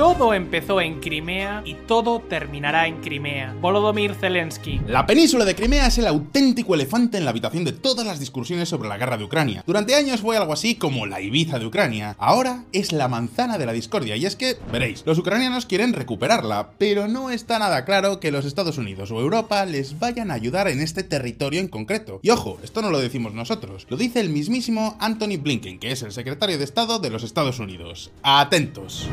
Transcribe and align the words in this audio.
Todo 0.00 0.32
empezó 0.32 0.80
en 0.80 0.98
Crimea 0.98 1.62
y 1.66 1.74
todo 1.74 2.20
terminará 2.20 2.86
en 2.86 3.02
Crimea. 3.02 3.54
Volodymyr 3.60 4.14
Zelensky. 4.14 4.80
La 4.86 5.04
península 5.04 5.44
de 5.44 5.54
Crimea 5.54 5.88
es 5.88 5.98
el 5.98 6.06
auténtico 6.06 6.74
elefante 6.74 7.18
en 7.18 7.24
la 7.24 7.32
habitación 7.32 7.64
de 7.64 7.72
todas 7.72 8.06
las 8.06 8.18
discusiones 8.18 8.70
sobre 8.70 8.88
la 8.88 8.96
guerra 8.96 9.18
de 9.18 9.24
Ucrania. 9.24 9.62
Durante 9.66 9.94
años 9.94 10.22
fue 10.22 10.38
algo 10.38 10.54
así 10.54 10.76
como 10.76 11.04
la 11.04 11.20
Ibiza 11.20 11.58
de 11.58 11.66
Ucrania. 11.66 12.16
Ahora 12.18 12.64
es 12.72 12.92
la 12.92 13.08
manzana 13.08 13.58
de 13.58 13.66
la 13.66 13.74
discordia 13.74 14.16
y 14.16 14.24
es 14.24 14.36
que, 14.36 14.56
veréis, 14.72 15.02
los 15.04 15.18
ucranianos 15.18 15.66
quieren 15.66 15.92
recuperarla, 15.92 16.70
pero 16.78 17.06
no 17.06 17.28
está 17.28 17.58
nada 17.58 17.84
claro 17.84 18.20
que 18.20 18.30
los 18.30 18.46
Estados 18.46 18.78
Unidos 18.78 19.10
o 19.10 19.20
Europa 19.20 19.66
les 19.66 19.98
vayan 19.98 20.30
a 20.30 20.34
ayudar 20.34 20.68
en 20.68 20.80
este 20.80 21.02
territorio 21.02 21.60
en 21.60 21.68
concreto. 21.68 22.20
Y 22.22 22.30
ojo, 22.30 22.58
esto 22.64 22.80
no 22.80 22.88
lo 22.88 23.00
decimos 23.00 23.34
nosotros, 23.34 23.86
lo 23.90 23.98
dice 23.98 24.20
el 24.20 24.30
mismísimo 24.30 24.96
Anthony 24.98 25.36
Blinken, 25.38 25.78
que 25.78 25.92
es 25.92 26.00
el 26.00 26.12
secretario 26.12 26.56
de 26.56 26.64
Estado 26.64 27.00
de 27.00 27.10
los 27.10 27.22
Estados 27.22 27.58
Unidos. 27.58 28.10
Atentos. 28.22 29.06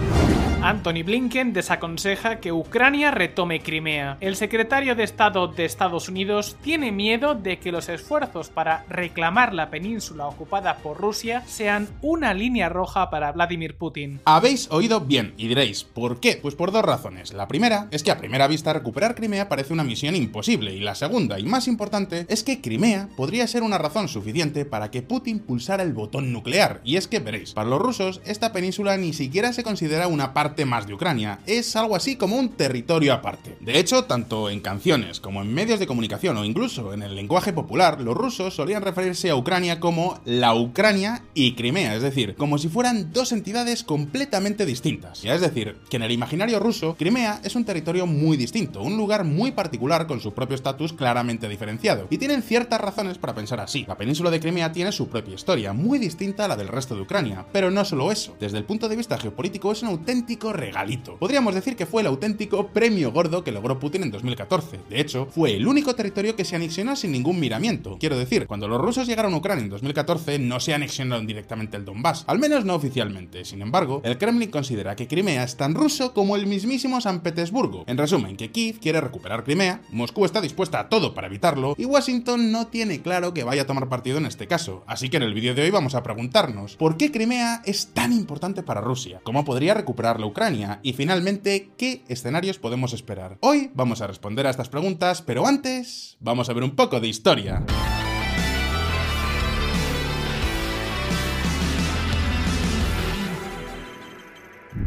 Anthony 0.78 1.02
Blinken 1.04 1.54
desaconseja 1.54 2.40
que 2.40 2.52
Ucrania 2.52 3.10
retome 3.10 3.62
Crimea. 3.62 4.18
El 4.22 4.36
secretario 4.36 4.94
de 4.94 5.06
Estado 5.06 5.48
de 5.48 5.66
Estados 5.66 6.08
Unidos 6.08 6.56
tiene 6.62 6.92
miedo 6.92 7.34
de 7.34 7.58
que 7.58 7.72
los 7.72 7.90
esfuerzos 7.90 8.50
para 8.50 8.86
reclamar 8.88 9.56
la 9.56 9.72
península 9.72 10.28
ocupada 10.28 10.78
por 10.78 11.02
Rusia 11.02 11.44
sean 11.48 11.88
una 12.04 12.36
línea 12.36 12.70
roja 12.70 13.10
para 13.10 13.32
Vladimir 13.32 13.76
Putin. 13.76 14.22
Habéis 14.26 14.70
oído 14.70 15.02
bien 15.02 15.34
y 15.36 15.48
diréis, 15.48 15.84
¿por 15.84 16.20
qué? 16.20 16.38
Pues 16.40 16.54
por 16.54 16.72
dos 16.72 16.86
razones. 16.86 17.34
La 17.34 17.48
primera 17.48 17.88
es 17.90 18.04
que 18.04 18.12
a 18.12 18.20
primera 18.20 18.48
vista 18.48 18.72
recuperar 18.72 19.16
Crimea 19.16 19.50
parece 19.50 19.74
una 19.74 19.84
misión 19.84 20.16
imposible 20.16 20.76
y 20.76 20.82
la 20.82 20.94
segunda 20.94 21.40
y 21.40 21.44
más 21.46 21.68
importante 21.68 22.28
es 22.30 22.44
que 22.44 22.62
Crimea 22.62 23.10
podría 23.18 23.48
ser 23.48 23.64
una 23.64 23.80
razón 23.80 24.10
suficiente 24.10 24.64
para 24.64 24.92
que 24.92 25.02
Putin 25.02 25.40
pulsara 25.40 25.82
el 25.82 25.94
botón 25.94 26.32
nuclear. 26.32 26.82
Y 26.84 26.98
es 26.98 27.08
que 27.08 27.18
veréis, 27.18 27.54
para 27.54 27.68
los 27.68 27.82
rusos 27.82 28.22
esta 28.26 28.54
península 28.54 28.96
ni 28.98 29.14
siquiera 29.14 29.54
se 29.54 29.64
considera 29.64 30.08
una 30.08 30.36
parte 30.36 30.57
más 30.66 30.88
de 30.88 30.94
Ucrania, 30.94 31.40
es 31.46 31.76
algo 31.76 31.96
así 31.96 32.16
como 32.16 32.38
un 32.38 32.50
territorio 32.50 33.14
aparte. 33.14 33.58
De 33.62 33.80
hecho, 33.80 34.06
tanto 34.06 34.50
en 34.50 34.60
canciones 34.60 35.20
como 35.20 35.42
en 35.42 35.54
medios 35.54 35.80
de 35.80 35.88
comunicación 35.88 36.38
o 36.38 36.46
incluso 36.46 36.94
en 36.94 37.02
el 37.02 37.16
lenguaje 37.16 37.54
popular, 37.54 38.02
los 38.02 38.16
rusos 38.16 38.56
solían 38.56 38.84
referirse 38.84 39.30
a 39.30 39.36
Ucrania 39.36 39.80
como 39.80 40.20
la 40.26 40.56
Ucrania 40.56 41.24
y 41.34 41.54
Crimea, 41.56 41.96
es 41.96 42.02
decir, 42.02 42.36
como 42.36 42.58
si 42.58 42.70
fueran 42.70 43.12
dos 43.14 43.32
entidades 43.32 43.84
completamente 43.84 44.66
distintas. 44.66 45.22
Ya 45.22 45.36
es 45.36 45.42
decir, 45.42 45.78
que 45.90 45.98
en 45.98 46.04
el 46.04 46.12
imaginario 46.12 46.60
ruso, 46.60 46.96
Crimea 46.98 47.42
es 47.44 47.56
un 47.56 47.66
territorio 47.66 48.06
muy 48.06 48.38
distinto, 48.38 48.82
un 48.82 48.98
lugar 48.98 49.24
muy 49.24 49.52
particular 49.52 50.08
con 50.08 50.20
su 50.20 50.34
propio 50.34 50.56
estatus 50.56 50.94
claramente 50.94 51.50
diferenciado. 51.50 52.08
Y 52.10 52.18
tienen 52.18 52.42
ciertas 52.42 52.82
razones 52.82 53.18
para 53.18 53.36
pensar 53.36 53.60
así. 53.60 53.86
La 53.88 53.98
península 53.98 54.30
de 54.30 54.40
Crimea 54.40 54.72
tiene 54.72 54.92
su 54.92 55.08
propia 55.08 55.36
historia, 55.36 55.74
muy 55.74 56.00
distinta 56.00 56.46
a 56.46 56.48
la 56.48 56.56
del 56.56 56.68
resto 56.68 56.96
de 56.96 57.02
Ucrania, 57.02 57.46
pero 57.52 57.72
no 57.72 57.86
solo 57.86 58.12
eso. 58.12 58.36
Desde 58.40 58.58
el 58.58 58.66
punto 58.66 58.90
de 58.90 58.96
vista 58.96 59.18
geopolítico 59.18 59.72
es 59.72 59.82
un 59.84 59.90
auténtico 59.90 60.47
regalito. 60.54 61.18
Podríamos 61.18 61.56
decir 61.56 61.76
que 61.76 61.86
fue 61.86 62.02
el 62.02 62.08
auténtico 62.08 62.68
premio 62.68 63.12
gordo 63.12 63.44
que 63.44 63.52
logró 63.52 63.80
Putin 63.80 64.04
en 64.04 64.12
2014. 64.12 64.80
De 64.90 65.00
hecho, 65.00 65.28
fue 65.28 65.56
el 65.56 65.68
único 65.68 65.96
territorio 65.96 66.36
que 66.36 66.46
se 66.46 66.56
anexionó 66.56 66.96
sin 66.96 67.12
ningún 67.12 67.40
miramiento. 67.40 67.98
Quiero 68.00 68.18
decir, 68.18 68.48
cuando 68.48 68.68
los 68.68 68.82
rusos 68.82 69.08
llegaron 69.08 69.34
a 69.34 69.38
Ucrania 69.38 69.64
en 69.64 69.70
2014 69.70 70.40
no 70.40 70.60
se 70.60 70.74
anexionaron 70.74 71.28
directamente 71.28 71.78
el 71.78 71.86
Donbass, 71.86 72.24
al 72.28 72.40
menos 72.40 72.66
no 72.66 72.76
oficialmente. 72.76 73.46
Sin 73.46 73.62
embargo, 73.62 74.02
el 74.04 74.18
Kremlin 74.18 74.52
considera 74.52 74.96
que 74.96 75.08
Crimea 75.08 75.44
es 75.44 75.58
tan 75.58 75.76
ruso 75.76 76.14
como 76.14 76.36
el 76.36 76.48
mismísimo 76.48 77.02
San 77.02 77.22
Petersburgo. 77.22 77.84
En 77.88 77.98
resumen, 77.98 78.38
que 78.38 78.52
Kiev 78.52 78.80
quiere 78.80 79.02
recuperar 79.02 79.44
Crimea, 79.44 79.82
Moscú 79.90 80.26
está 80.26 80.42
dispuesta 80.42 80.80
a 80.80 80.90
todo 80.90 81.14
para 81.14 81.28
evitarlo 81.28 81.76
y 81.78 81.86
Washington 81.86 82.52
no 82.52 82.68
tiene 82.68 83.02
claro 83.02 83.34
que 83.34 83.44
vaya 83.44 83.64
a 83.64 83.68
tomar 83.68 83.90
partido 83.90 84.18
en 84.18 84.26
este 84.26 84.48
caso. 84.48 84.84
Así 84.88 85.10
que 85.10 85.18
en 85.18 85.24
el 85.24 85.34
vídeo 85.34 85.56
de 85.56 85.64
hoy 85.64 85.72
vamos 85.72 85.96
a 85.96 86.04
preguntarnos, 86.04 86.76
¿por 86.76 86.98
qué 86.98 87.12
Crimea 87.12 87.62
es 87.66 87.88
tan 87.94 88.14
importante 88.14 88.64
para 88.64 88.82
Rusia? 88.82 89.20
¿Cómo 89.24 89.46
podría 89.46 89.74
recuperarlo 89.74 90.28
Ucrania? 90.28 90.37
Y 90.84 90.94
finalmente, 90.94 91.72
¿qué 91.80 92.04
escenarios 92.10 92.60
podemos 92.60 92.94
esperar? 92.94 93.40
Hoy 93.42 93.72
vamos 93.74 94.02
a 94.02 94.08
responder 94.08 94.46
a 94.46 94.52
estas 94.52 94.70
preguntas, 94.70 95.24
pero 95.24 95.48
antes 95.48 96.16
vamos 96.20 96.48
a 96.48 96.54
ver 96.54 96.64
un 96.64 96.76
poco 96.76 97.00
de 97.00 97.08
historia. 97.08 97.66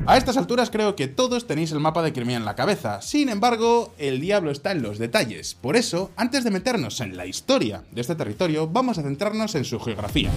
A 0.07 0.17
estas 0.17 0.37
alturas 0.37 0.71
creo 0.71 0.95
que 0.95 1.09
todos 1.09 1.49
tenéis 1.49 1.73
el 1.73 1.81
mapa 1.81 2.03
de 2.03 2.13
Crimea 2.13 2.37
en 2.37 2.45
la 2.45 2.55
cabeza, 2.55 3.03
sin 3.03 3.29
embargo, 3.29 3.93
el 3.99 4.21
diablo 4.21 4.53
está 4.53 4.71
en 4.71 4.83
los 4.83 4.99
detalles. 4.99 5.55
Por 5.55 5.75
eso, 5.75 6.13
antes 6.17 6.45
de 6.45 6.53
meternos 6.53 7.01
en 7.01 7.17
la 7.17 7.27
historia 7.27 7.83
de 7.91 8.01
este 8.01 8.15
territorio, 8.15 8.69
vamos 8.69 8.99
a 8.99 9.03
centrarnos 9.03 9.57
en 9.57 9.65
su 9.65 9.81
geografía. 9.81 10.31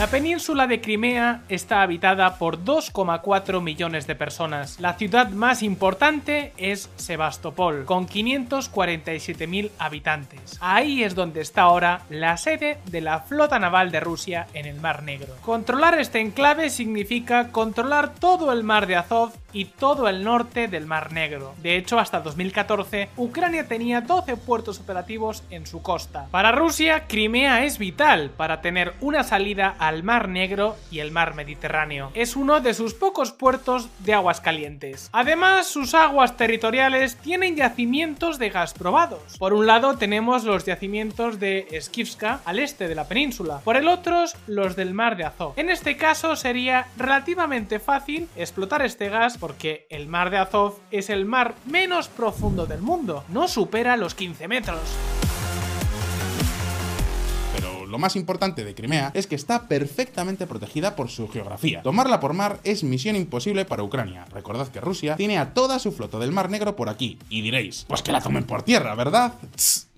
La 0.00 0.06
península 0.06 0.66
de 0.66 0.80
Crimea 0.80 1.42
está 1.50 1.82
habitada 1.82 2.38
por 2.38 2.64
2,4 2.64 3.60
millones 3.60 4.06
de 4.06 4.14
personas. 4.14 4.80
La 4.80 4.94
ciudad 4.94 5.28
más 5.28 5.62
importante 5.62 6.54
es 6.56 6.88
Sebastopol, 6.96 7.84
con 7.84 8.08
547.000 8.08 9.70
habitantes. 9.78 10.56
Ahí 10.62 11.04
es 11.04 11.14
donde 11.14 11.42
está 11.42 11.64
ahora 11.64 12.00
la 12.08 12.38
sede 12.38 12.78
de 12.86 13.02
la 13.02 13.20
flota 13.20 13.58
naval 13.58 13.90
de 13.90 14.00
Rusia 14.00 14.46
en 14.54 14.64
el 14.64 14.80
Mar 14.80 15.02
Negro. 15.02 15.36
Controlar 15.42 16.00
este 16.00 16.20
enclave 16.20 16.70
significa 16.70 17.52
controlar 17.52 18.14
todo 18.14 18.54
el 18.54 18.64
mar 18.64 18.86
de 18.86 18.96
Azov 18.96 19.32
y 19.52 19.66
todo 19.66 20.08
el 20.08 20.22
norte 20.22 20.68
del 20.68 20.86
Mar 20.86 21.12
Negro. 21.12 21.54
De 21.62 21.76
hecho, 21.76 21.98
hasta 21.98 22.20
2014, 22.20 23.08
Ucrania 23.16 23.66
tenía 23.66 24.00
12 24.00 24.36
puertos 24.36 24.78
operativos 24.78 25.42
en 25.50 25.66
su 25.66 25.82
costa. 25.82 26.26
Para 26.30 26.52
Rusia, 26.52 27.06
Crimea 27.06 27.64
es 27.64 27.78
vital 27.78 28.30
para 28.30 28.60
tener 28.60 28.94
una 29.00 29.24
salida 29.24 29.74
al 29.78 30.02
Mar 30.02 30.28
Negro 30.28 30.76
y 30.90 30.98
el 30.98 31.10
Mar 31.10 31.34
Mediterráneo. 31.34 32.10
Es 32.14 32.36
uno 32.36 32.60
de 32.60 32.74
sus 32.74 32.94
pocos 32.94 33.32
puertos 33.32 33.88
de 34.00 34.14
aguas 34.14 34.40
calientes. 34.40 35.08
Además, 35.12 35.66
sus 35.66 35.94
aguas 35.94 36.36
territoriales 36.36 37.16
tienen 37.16 37.56
yacimientos 37.56 38.38
de 38.38 38.50
gas 38.50 38.74
probados. 38.74 39.38
Por 39.38 39.54
un 39.54 39.66
lado 39.66 39.96
tenemos 39.96 40.44
los 40.44 40.64
yacimientos 40.64 41.40
de 41.40 41.66
Skivska 41.80 42.40
al 42.44 42.58
este 42.58 42.88
de 42.88 42.94
la 42.94 43.08
península, 43.08 43.60
por 43.64 43.76
el 43.76 43.88
otro 43.88 44.10
los 44.46 44.76
del 44.76 44.92
Mar 44.92 45.16
de 45.16 45.24
Azov. 45.24 45.54
En 45.56 45.70
este 45.70 45.96
caso 45.96 46.36
sería 46.36 46.86
relativamente 46.96 47.78
fácil 47.78 48.28
explotar 48.36 48.82
este 48.82 49.08
gas 49.08 49.38
porque 49.40 49.86
el 49.90 50.06
Mar 50.06 50.30
de 50.30 50.38
Azov 50.38 50.74
es 50.90 51.10
el 51.10 51.24
mar 51.24 51.54
menos 51.64 52.08
profundo 52.08 52.66
del 52.66 52.82
mundo, 52.82 53.24
no 53.28 53.48
supera 53.48 53.96
los 53.96 54.14
15 54.14 54.46
metros 54.46 54.78
lo 57.90 57.98
más 57.98 58.16
importante 58.16 58.64
de 58.64 58.74
Crimea 58.74 59.10
es 59.14 59.26
que 59.26 59.34
está 59.34 59.68
perfectamente 59.68 60.46
protegida 60.46 60.96
por 60.96 61.10
su 61.10 61.28
geografía. 61.28 61.82
Tomarla 61.82 62.20
por 62.20 62.32
mar 62.32 62.60
es 62.64 62.84
misión 62.84 63.16
imposible 63.16 63.64
para 63.64 63.82
Ucrania. 63.82 64.24
Recordad 64.32 64.68
que 64.68 64.80
Rusia 64.80 65.16
tiene 65.16 65.38
a 65.38 65.52
toda 65.52 65.78
su 65.78 65.92
flota 65.92 66.18
del 66.18 66.32
Mar 66.32 66.50
Negro 66.50 66.76
por 66.76 66.88
aquí. 66.88 67.18
Y 67.28 67.42
diréis, 67.42 67.84
pues 67.88 68.02
que 68.02 68.12
la 68.12 68.20
tomen 68.20 68.44
por 68.44 68.62
tierra, 68.62 68.94
¿verdad? 68.94 69.34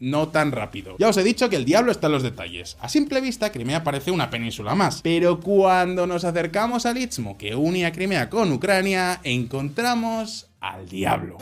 no 0.01 0.29
tan 0.29 0.51
rápido. 0.51 0.97
Ya 0.99 1.09
os 1.09 1.17
he 1.17 1.23
dicho 1.23 1.49
que 1.49 1.57
el 1.57 1.65
diablo 1.65 1.93
está 1.93 2.09
en 2.09 2.15
los 2.15 2.25
detalles. 2.25 2.77
A 2.81 2.89
simple 2.89 3.21
vista, 3.21 3.53
Crimea 3.53 3.85
parece 3.85 4.11
una 4.11 4.31
península 4.31 4.75
más. 4.75 5.01
Pero 5.03 5.39
cuando 5.41 6.07
nos 6.09 6.25
acercamos 6.25 6.87
al 6.87 6.99
istmo 6.99 7.39
que 7.39 7.55
une 7.55 7.87
a 7.87 7.93
Crimea 7.93 8.29
con 8.29 8.53
Ucrania, 8.53 9.21
encontramos 9.23 10.49
al 10.61 10.89
diablo. 10.89 11.39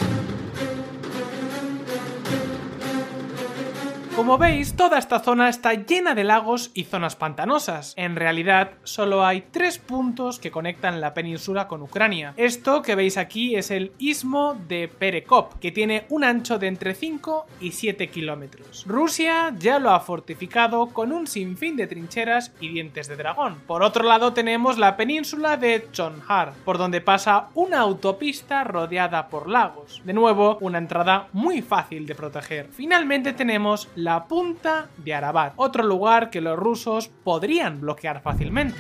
Como 4.21 4.37
veis, 4.37 4.77
toda 4.77 4.99
esta 4.99 5.21
zona 5.21 5.49
está 5.49 5.73
llena 5.73 6.15
de 6.15 6.25
lagos 6.25 6.73
y 6.75 6.85
zonas 6.85 7.17
pantanosas. 7.17 7.95
En 7.97 8.17
realidad, 8.17 8.73
solo 8.83 9.25
hay 9.25 9.47
tres 9.51 9.79
puntos 9.79 10.39
que 10.39 10.51
conectan 10.51 11.01
la 11.01 11.15
península 11.15 11.67
con 11.67 11.81
Ucrania. 11.81 12.35
Esto 12.37 12.83
que 12.83 12.97
veis 12.97 13.17
aquí 13.17 13.57
es 13.57 13.71
el 13.71 13.93
istmo 13.97 14.59
de 14.69 14.89
Perekop, 14.89 15.59
que 15.59 15.73
tiene 15.73 16.05
un 16.11 16.25
ancho 16.25 16.59
de 16.59 16.67
entre 16.67 16.95
5 16.95 17.47
y 17.63 17.73
7 17.73 18.11
kilómetros. 18.11 18.85
Rusia 18.87 19.55
ya 19.59 19.79
lo 19.79 19.91
ha 19.91 20.01
fortificado 20.01 20.89
con 20.89 21.13
un 21.13 21.27
sinfín 21.27 21.77
de 21.77 21.87
trincheras 21.87 22.53
y 22.61 22.69
dientes 22.69 23.09
de 23.09 23.17
dragón. 23.17 23.63
Por 23.67 23.83
otro 23.83 24.05
lado 24.05 24.35
tenemos 24.35 24.77
la 24.77 24.99
península 24.99 25.57
de 25.57 25.89
Chonhar, 25.93 26.53
por 26.67 26.77
donde 26.77 27.01
pasa 27.01 27.49
una 27.55 27.81
autopista 27.81 28.65
rodeada 28.65 29.31
por 29.31 29.49
lagos. 29.49 30.03
De 30.05 30.13
nuevo, 30.13 30.59
una 30.61 30.77
entrada 30.77 31.29
muy 31.33 31.63
fácil 31.63 32.05
de 32.05 32.15
proteger. 32.15 32.69
Finalmente 32.71 33.33
tenemos 33.33 33.89
la 33.95 34.10
la 34.11 34.27
punta 34.27 34.89
de 34.97 35.15
Arabat, 35.15 35.53
otro 35.55 35.85
lugar 35.85 36.31
que 36.31 36.41
los 36.41 36.59
rusos 36.59 37.13
podrían 37.23 37.81
bloquear 37.81 38.21
fácilmente. 38.23 38.77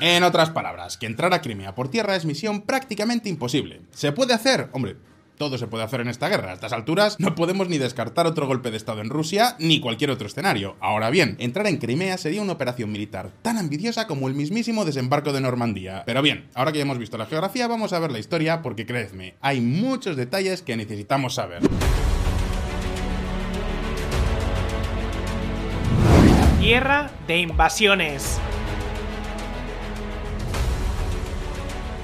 En 0.00 0.22
otras 0.22 0.48
palabras, 0.48 0.96
que 0.96 1.04
entrar 1.04 1.34
a 1.34 1.42
Crimea 1.42 1.74
por 1.74 1.90
tierra 1.90 2.16
es 2.16 2.24
misión 2.24 2.62
prácticamente 2.62 3.28
imposible. 3.28 3.82
¿Se 3.90 4.12
puede 4.12 4.32
hacer? 4.32 4.70
Hombre, 4.72 4.96
todo 5.36 5.58
se 5.58 5.66
puede 5.66 5.84
hacer 5.84 6.00
en 6.00 6.08
esta 6.08 6.30
guerra. 6.30 6.52
A 6.52 6.54
estas 6.54 6.72
alturas 6.72 7.20
no 7.20 7.34
podemos 7.34 7.68
ni 7.68 7.76
descartar 7.76 8.26
otro 8.26 8.46
golpe 8.46 8.70
de 8.70 8.78
Estado 8.78 9.02
en 9.02 9.10
Rusia 9.10 9.56
ni 9.58 9.78
cualquier 9.78 10.10
otro 10.10 10.26
escenario. 10.26 10.76
Ahora 10.80 11.10
bien, 11.10 11.36
entrar 11.40 11.66
en 11.66 11.76
Crimea 11.76 12.16
sería 12.16 12.40
una 12.40 12.52
operación 12.52 12.90
militar 12.90 13.32
tan 13.42 13.58
ambiciosa 13.58 14.06
como 14.06 14.28
el 14.28 14.34
mismísimo 14.34 14.86
desembarco 14.86 15.34
de 15.34 15.42
Normandía. 15.42 16.04
Pero 16.06 16.22
bien, 16.22 16.48
ahora 16.54 16.72
que 16.72 16.78
ya 16.78 16.84
hemos 16.84 16.96
visto 16.96 17.18
la 17.18 17.26
geografía, 17.26 17.68
vamos 17.68 17.92
a 17.92 17.98
ver 17.98 18.10
la 18.10 18.18
historia 18.18 18.62
porque 18.62 18.86
creedme, 18.86 19.34
hay 19.42 19.60
muchos 19.60 20.16
detalles 20.16 20.62
que 20.62 20.78
necesitamos 20.78 21.34
saber. 21.34 21.60
Guerra 26.70 27.10
de 27.26 27.38
invasiones. 27.38 28.40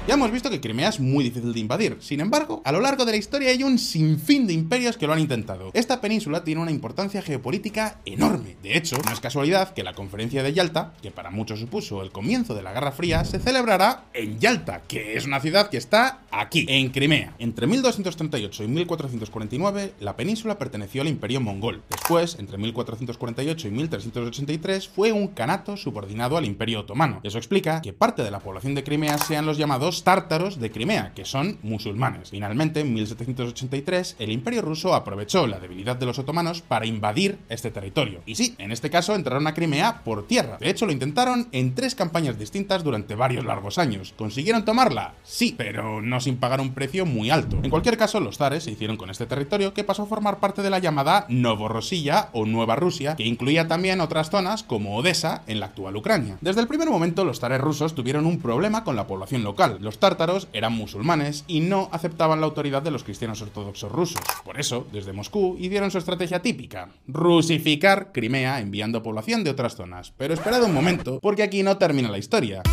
Ya 0.07 0.15
hemos 0.15 0.31
visto 0.31 0.51
que 0.51 0.61
Crimea 0.61 0.91
es 0.91 1.01
muy 1.01 1.25
difícil 1.25 1.53
de 1.53 1.59
invadir, 1.59 1.97
sin 1.99 2.21
embargo, 2.21 2.63
a 2.65 2.71
lo 2.71 2.81
largo 2.81 3.05
de 3.05 3.11
la 3.11 3.17
historia 3.17 3.51
hay 3.51 3.65
un 3.65 3.77
sinfín 3.77 4.47
de 4.47 4.53
imperios 4.53 4.97
que 4.97 5.09
lo 5.09 5.13
han 5.13 5.19
intentado. 5.19 5.73
Esta 5.75 6.01
península 6.01 6.45
tiene 6.45 6.61
una 6.61 6.71
importancia 6.71 7.23
geopolítica 7.23 7.99
enorme. 8.05 8.57
De 8.63 8.77
hecho, 8.77 8.97
no 9.05 9.13
es 9.13 9.19
casualidad 9.19 9.75
que 9.75 9.83
la 9.83 9.95
conferencia 9.95 10.45
de 10.45 10.53
Yalta, 10.53 10.95
que 11.03 11.11
para 11.11 11.33
muchos 11.33 11.59
supuso 11.59 12.03
el 12.03 12.13
comienzo 12.13 12.55
de 12.55 12.63
la 12.63 12.73
Guerra 12.73 12.93
Fría, 12.93 13.25
se 13.25 13.41
celebrará 13.41 14.05
en 14.15 14.39
Yalta, 14.39 14.83
que 14.87 15.17
es 15.17 15.27
una 15.27 15.41
ciudad 15.41 15.71
que 15.71 15.77
está 15.77 16.21
aquí, 16.31 16.67
en 16.69 16.91
Crimea. 16.91 17.35
Entre 17.41 17.67
1238 17.67 18.63
y 18.63 18.69
1449, 18.69 19.95
la 19.99 20.15
península 20.15 20.57
perteneció 20.57 21.03
al 21.03 21.09
Imperio 21.09 21.41
Mongol. 21.41 21.83
Después, 21.91 22.37
entre 22.39 22.59
1448 22.59 23.67
y 23.67 23.71
1383, 23.73 24.87
fue 24.87 25.11
un 25.11 25.27
canato 25.27 25.77
subordinado 25.77 26.37
al 26.37 26.45
Imperio 26.45 26.81
Otomano. 26.81 27.19
Eso 27.25 27.39
explica 27.39 27.83
que 27.83 27.93
parte 27.93 28.23
de 28.23 28.31
la 28.31 28.39
población 28.39 28.77
de 28.77 28.85
Crimea 28.85 29.19
sean 29.19 29.47
los 29.47 29.59
llamados 29.59 29.96
tártaros 30.05 30.61
de 30.61 30.71
Crimea, 30.71 31.13
que 31.15 31.25
son 31.25 31.59
musulmanes. 31.63 32.31
Finalmente, 32.31 32.81
en 32.81 32.95
1783, 32.95 34.17
el 34.19 34.31
Imperio 34.31 34.63
ruso 34.63 34.95
aprovechó 34.95 35.47
la 35.47 35.59
debilidad 35.59 35.97
de 35.97 36.07
los 36.07 36.19
otomanos 36.19 36.63
para 36.63 36.87
invadir 36.87 37.39
este 37.49 37.71
territorio. 37.71 38.23
Y 38.27 38.35
sí, 38.35 38.55
en 38.59 38.73
este 38.73 38.91
caso 38.91 39.15
entraron 39.15 39.47
a 39.47 39.55
Crimea 39.55 40.03
por 40.05 40.27
tierra. 40.27 40.59
De 40.59 40.71
hecho, 40.71 40.87
lo 40.87 40.93
intentaron 40.93 41.49
en 41.53 41.75
tres 41.75 41.95
campañas 41.95 42.39
distintas 42.39 42.85
durante 42.85 43.15
varios 43.15 43.45
largos 43.45 43.79
años. 43.79 44.15
¿Consiguieron 44.17 44.65
tomarla? 44.65 45.15
Sí, 45.23 45.55
pero 45.57 46.01
no 46.03 46.21
sin 46.21 46.37
pagar 46.37 46.61
un 46.61 46.75
precio 46.75 47.07
muy 47.07 47.31
alto. 47.31 47.59
En 47.63 47.71
cualquier 47.71 47.97
caso, 47.97 48.21
los 48.21 48.39
zares 48.39 48.65
se 48.65 48.71
hicieron 48.71 48.97
con 48.97 49.11
este 49.11 49.27
territorio 49.27 49.75
que 49.75 49.85
pasó 49.85 50.03
a 50.03 50.07
formar 50.07 50.41
parte 50.41 50.63
de 50.63 50.71
la 50.71 50.79
llamada 50.79 51.27
Novorossiya 51.29 52.31
o 52.33 52.47
Nueva 52.47 52.77
Rusia, 52.77 53.17
que 53.17 53.25
incluía 53.25 53.69
también 53.69 54.01
otras 54.01 54.31
zonas 54.31 54.63
como 54.63 54.97
Odessa 54.97 55.43
en 55.47 55.61
la 55.61 55.67
actual 55.67 55.97
Ucrania. 55.97 56.39
Desde 56.41 56.61
el 56.61 56.69
primer 56.69 56.91
momento, 56.91 57.25
los 57.25 57.41
zares 57.41 57.61
rusos 57.61 57.95
tuvieron 57.95 58.27
un 58.27 58.39
problema 58.39 58.85
con 58.85 58.97
la 58.97 59.07
población 59.07 59.43
local. 59.43 59.79
Los 59.87 60.01
tártaros 60.01 60.49
eran 60.53 60.73
musulmanes 60.73 61.45
y 61.47 61.61
no 61.61 61.89
aceptaban 61.93 62.41
la 62.41 62.47
autoridad 62.47 62.83
de 62.83 62.91
los 62.91 63.05
cristianos 63.05 63.41
ortodoxos 63.41 63.93
rusos. 63.93 64.21
Por 64.45 64.59
eso, 64.59 64.85
desde 64.93 65.13
Moscú, 65.13 65.57
hicieron 65.61 65.93
su 65.93 65.99
estrategia 65.99 66.43
típica, 66.43 66.89
rusificar 67.07 68.11
Crimea 68.11 68.59
enviando 68.59 69.05
población 69.05 69.45
de 69.45 69.51
otras 69.51 69.77
zonas. 69.77 70.13
Pero 70.17 70.35
esperad 70.35 70.65
un 70.65 70.75
momento, 70.75 71.21
porque 71.21 71.45
aquí 71.45 71.63
no 71.63 71.79
termina 71.79 72.09
la 72.09 72.19
historia. 72.19 72.65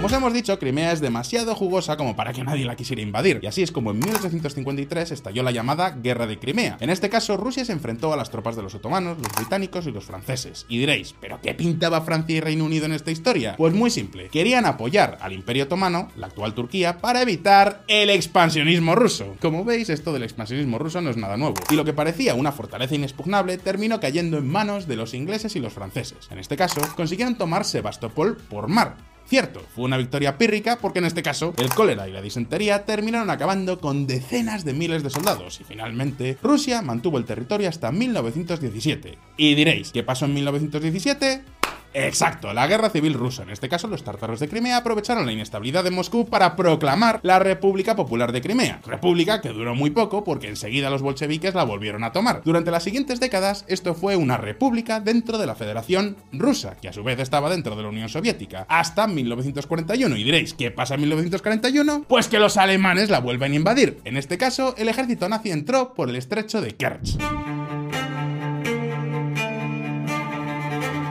Como 0.00 0.06
os 0.06 0.12
hemos 0.14 0.32
dicho, 0.32 0.58
Crimea 0.58 0.92
es 0.92 1.02
demasiado 1.02 1.54
jugosa 1.54 1.98
como 1.98 2.16
para 2.16 2.32
que 2.32 2.42
nadie 2.42 2.64
la 2.64 2.74
quisiera 2.74 3.02
invadir, 3.02 3.38
y 3.42 3.46
así 3.46 3.62
es 3.62 3.70
como 3.70 3.90
en 3.90 3.98
1853 3.98 5.10
estalló 5.10 5.42
la 5.42 5.50
llamada 5.50 5.90
Guerra 5.90 6.26
de 6.26 6.38
Crimea. 6.38 6.78
En 6.80 6.88
este 6.88 7.10
caso, 7.10 7.36
Rusia 7.36 7.66
se 7.66 7.72
enfrentó 7.72 8.10
a 8.10 8.16
las 8.16 8.30
tropas 8.30 8.56
de 8.56 8.62
los 8.62 8.74
otomanos, 8.74 9.18
los 9.18 9.30
británicos 9.36 9.86
y 9.86 9.90
los 9.90 10.06
franceses. 10.06 10.64
Y 10.70 10.78
diréis, 10.78 11.14
¿pero 11.20 11.38
qué 11.42 11.52
pintaba 11.52 12.00
Francia 12.00 12.34
y 12.34 12.40
Reino 12.40 12.64
Unido 12.64 12.86
en 12.86 12.92
esta 12.92 13.10
historia? 13.10 13.56
Pues 13.58 13.74
muy 13.74 13.90
simple, 13.90 14.30
querían 14.30 14.64
apoyar 14.64 15.18
al 15.20 15.34
Imperio 15.34 15.64
Otomano, 15.64 16.08
la 16.16 16.28
actual 16.28 16.54
Turquía, 16.54 16.96
para 16.96 17.20
evitar 17.20 17.84
el 17.86 18.08
expansionismo 18.08 18.94
ruso. 18.94 19.36
Como 19.42 19.66
veis, 19.66 19.90
esto 19.90 20.14
del 20.14 20.22
expansionismo 20.22 20.78
ruso 20.78 21.02
no 21.02 21.10
es 21.10 21.18
nada 21.18 21.36
nuevo, 21.36 21.56
y 21.70 21.74
lo 21.74 21.84
que 21.84 21.92
parecía 21.92 22.34
una 22.34 22.52
fortaleza 22.52 22.94
inexpugnable 22.94 23.58
terminó 23.58 24.00
cayendo 24.00 24.38
en 24.38 24.48
manos 24.48 24.88
de 24.88 24.96
los 24.96 25.12
ingleses 25.12 25.56
y 25.56 25.60
los 25.60 25.74
franceses. 25.74 26.30
En 26.30 26.38
este 26.38 26.56
caso, 26.56 26.80
consiguieron 26.96 27.36
tomar 27.36 27.66
Sebastopol 27.66 28.38
por 28.48 28.68
mar, 28.68 28.96
Cierto, 29.26 29.62
fue 29.74 29.84
una 29.84 29.96
victoria 29.96 30.36
pírrica 30.38 30.78
porque 30.80 30.98
en 30.98 31.04
este 31.04 31.22
caso 31.22 31.54
el 31.56 31.68
cólera 31.68 32.08
y 32.08 32.12
la 32.12 32.20
disentería 32.20 32.84
terminaron 32.84 33.30
acabando 33.30 33.78
con 33.78 34.06
decenas 34.06 34.64
de 34.64 34.72
miles 34.72 35.02
de 35.02 35.10
soldados 35.10 35.60
y 35.60 35.64
finalmente 35.64 36.36
Rusia 36.42 36.82
mantuvo 36.82 37.18
el 37.18 37.24
territorio 37.24 37.68
hasta 37.68 37.92
1917. 37.92 39.18
Y 39.36 39.54
diréis, 39.54 39.92
¿qué 39.92 40.02
pasó 40.02 40.24
en 40.24 40.34
1917? 40.34 41.59
Exacto, 41.92 42.52
la 42.52 42.66
guerra 42.66 42.90
civil 42.90 43.14
rusa. 43.14 43.42
En 43.42 43.50
este 43.50 43.68
caso, 43.68 43.88
los 43.88 44.04
tártaros 44.04 44.40
de 44.40 44.48
Crimea 44.48 44.78
aprovecharon 44.78 45.26
la 45.26 45.32
inestabilidad 45.32 45.84
de 45.84 45.90
Moscú 45.90 46.26
para 46.26 46.56
proclamar 46.56 47.20
la 47.22 47.38
República 47.38 47.96
Popular 47.96 48.32
de 48.32 48.40
Crimea. 48.40 48.80
República 48.86 49.40
que 49.40 49.48
duró 49.50 49.74
muy 49.74 49.90
poco 49.90 50.22
porque 50.24 50.48
enseguida 50.48 50.90
los 50.90 51.02
bolcheviques 51.02 51.54
la 51.54 51.64
volvieron 51.64 52.04
a 52.04 52.12
tomar. 52.12 52.42
Durante 52.44 52.70
las 52.70 52.84
siguientes 52.84 53.20
décadas, 53.20 53.64
esto 53.68 53.94
fue 53.94 54.16
una 54.16 54.36
república 54.36 55.00
dentro 55.00 55.38
de 55.38 55.46
la 55.46 55.54
Federación 55.54 56.16
Rusa, 56.32 56.76
que 56.80 56.88
a 56.88 56.92
su 56.92 57.02
vez 57.02 57.18
estaba 57.18 57.50
dentro 57.50 57.74
de 57.74 57.82
la 57.82 57.88
Unión 57.88 58.08
Soviética, 58.08 58.66
hasta 58.68 59.06
1941. 59.06 60.16
Y 60.16 60.24
diréis, 60.24 60.54
¿qué 60.54 60.70
pasa 60.70 60.94
en 60.94 61.00
1941? 61.00 62.04
Pues 62.08 62.28
que 62.28 62.38
los 62.38 62.56
alemanes 62.56 63.10
la 63.10 63.20
vuelven 63.20 63.52
a 63.52 63.56
invadir. 63.56 63.98
En 64.04 64.16
este 64.16 64.38
caso, 64.38 64.74
el 64.78 64.88
ejército 64.88 65.28
nazi 65.28 65.50
entró 65.50 65.94
por 65.94 66.08
el 66.08 66.16
estrecho 66.16 66.60
de 66.60 66.76
Kerch. 66.76 67.18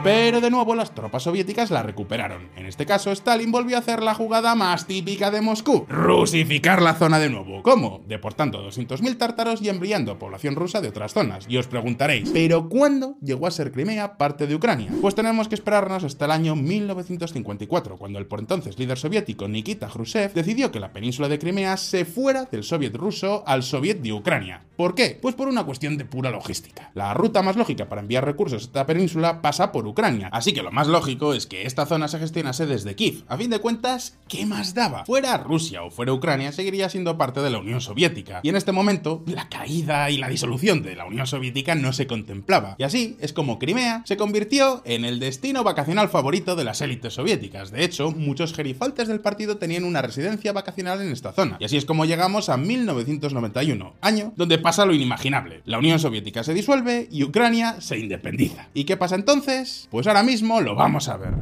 Pero 0.02 0.40
de 0.40 0.50
nuevo 0.50 0.74
las 0.74 0.94
tropas 0.94 1.24
soviéticas 1.24 1.70
la 1.70 1.82
recuperaron. 1.82 2.48
En 2.56 2.64
este 2.64 2.86
caso, 2.86 3.12
Stalin 3.12 3.52
volvió 3.52 3.76
a 3.76 3.80
hacer 3.80 4.02
la 4.02 4.14
jugada 4.14 4.54
más 4.54 4.86
típica 4.86 5.30
de 5.30 5.42
Moscú, 5.42 5.84
rusificar 5.90 6.80
la 6.80 6.94
zona 6.94 7.18
de 7.18 7.28
nuevo. 7.28 7.62
¿Cómo? 7.62 8.02
Deportando 8.06 8.58
a 8.58 8.62
200.000 8.62 9.18
tártaros 9.18 9.60
y 9.60 9.68
enviando 9.68 10.18
población 10.18 10.56
rusa 10.56 10.80
de 10.80 10.88
otras 10.88 11.12
zonas. 11.12 11.44
Y 11.48 11.58
os 11.58 11.66
preguntaréis, 11.66 12.30
¿pero 12.30 12.70
cuándo 12.70 13.18
llegó 13.20 13.46
a 13.46 13.50
ser 13.50 13.72
Crimea 13.72 14.16
parte 14.16 14.46
de 14.46 14.54
Ucrania? 14.54 14.90
Pues 15.02 15.14
tenemos 15.14 15.48
que 15.48 15.54
esperarnos 15.54 16.02
hasta 16.02 16.24
el 16.24 16.30
año 16.30 16.56
1954, 16.56 17.98
cuando 17.98 18.18
el 18.18 18.26
por 18.26 18.40
entonces 18.40 18.78
líder 18.78 18.96
soviético 18.96 19.48
Nikita 19.48 19.88
Khrushchev 19.88 20.32
decidió 20.32 20.72
que 20.72 20.80
la 20.80 20.94
península 20.94 21.28
de 21.28 21.38
Crimea 21.38 21.76
se 21.76 22.06
fuera 22.06 22.46
del 22.46 22.64
soviet 22.64 22.96
ruso 22.96 23.44
al 23.46 23.62
soviet 23.62 24.00
de 24.00 24.14
Ucrania. 24.14 24.62
¿Por 24.80 24.94
qué? 24.94 25.18
Pues 25.20 25.34
por 25.34 25.46
una 25.46 25.64
cuestión 25.64 25.98
de 25.98 26.06
pura 26.06 26.30
logística. 26.30 26.90
La 26.94 27.12
ruta 27.12 27.42
más 27.42 27.54
lógica 27.54 27.90
para 27.90 28.00
enviar 28.00 28.24
recursos 28.24 28.62
a 28.62 28.64
esta 28.64 28.86
península 28.86 29.42
pasa 29.42 29.72
por 29.72 29.86
Ucrania. 29.86 30.30
Así 30.32 30.54
que 30.54 30.62
lo 30.62 30.72
más 30.72 30.86
lógico 30.86 31.34
es 31.34 31.46
que 31.46 31.66
esta 31.66 31.84
zona 31.84 32.08
se 32.08 32.18
gestionase 32.18 32.64
desde 32.64 32.94
Kiev. 32.94 33.24
A 33.28 33.36
fin 33.36 33.50
de 33.50 33.58
cuentas, 33.58 34.16
¿qué 34.26 34.46
más 34.46 34.72
daba? 34.72 35.04
Fuera 35.04 35.36
Rusia 35.36 35.82
o 35.82 35.90
fuera 35.90 36.14
Ucrania, 36.14 36.50
seguiría 36.50 36.88
siendo 36.88 37.18
parte 37.18 37.42
de 37.42 37.50
la 37.50 37.58
Unión 37.58 37.82
Soviética. 37.82 38.40
Y 38.42 38.48
en 38.48 38.56
este 38.56 38.72
momento, 38.72 39.22
la 39.26 39.50
caída 39.50 40.08
y 40.08 40.16
la 40.16 40.30
disolución 40.30 40.82
de 40.82 40.96
la 40.96 41.04
Unión 41.04 41.26
Soviética 41.26 41.74
no 41.74 41.92
se 41.92 42.06
contemplaba. 42.06 42.76
Y 42.78 42.84
así 42.84 43.18
es 43.20 43.34
como 43.34 43.58
Crimea 43.58 44.02
se 44.06 44.16
convirtió 44.16 44.80
en 44.86 45.04
el 45.04 45.20
destino 45.20 45.62
vacacional 45.62 46.08
favorito 46.08 46.56
de 46.56 46.64
las 46.64 46.80
élites 46.80 47.12
soviéticas. 47.12 47.70
De 47.70 47.84
hecho, 47.84 48.12
muchos 48.12 48.54
gerifaltes 48.54 49.08
del 49.08 49.20
partido 49.20 49.58
tenían 49.58 49.84
una 49.84 50.00
residencia 50.00 50.54
vacacional 50.54 51.02
en 51.02 51.12
esta 51.12 51.32
zona. 51.32 51.58
Y 51.60 51.66
así 51.66 51.76
es 51.76 51.84
como 51.84 52.06
llegamos 52.06 52.48
a 52.48 52.56
1991, 52.56 53.92
año 54.00 54.32
donde 54.36 54.56
pasa 54.70 54.86
lo 54.86 54.94
inimaginable. 54.94 55.62
La 55.64 55.78
Unión 55.78 55.98
Soviética 55.98 56.44
se 56.44 56.54
disuelve 56.54 57.08
y 57.10 57.24
Ucrania 57.24 57.80
se 57.80 57.98
independiza. 57.98 58.68
¿Y 58.72 58.84
qué 58.84 58.96
pasa 58.96 59.16
entonces? 59.16 59.88
Pues 59.90 60.06
ahora 60.06 60.22
mismo 60.22 60.60
lo 60.60 60.76
vamos 60.76 61.08
a 61.08 61.16
ver. 61.16 61.34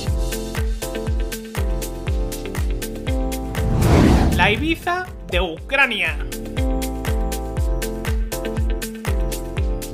La 4.35 4.51
Ibiza 4.51 5.05
de 5.31 5.43
Ucrania. 5.43 6.17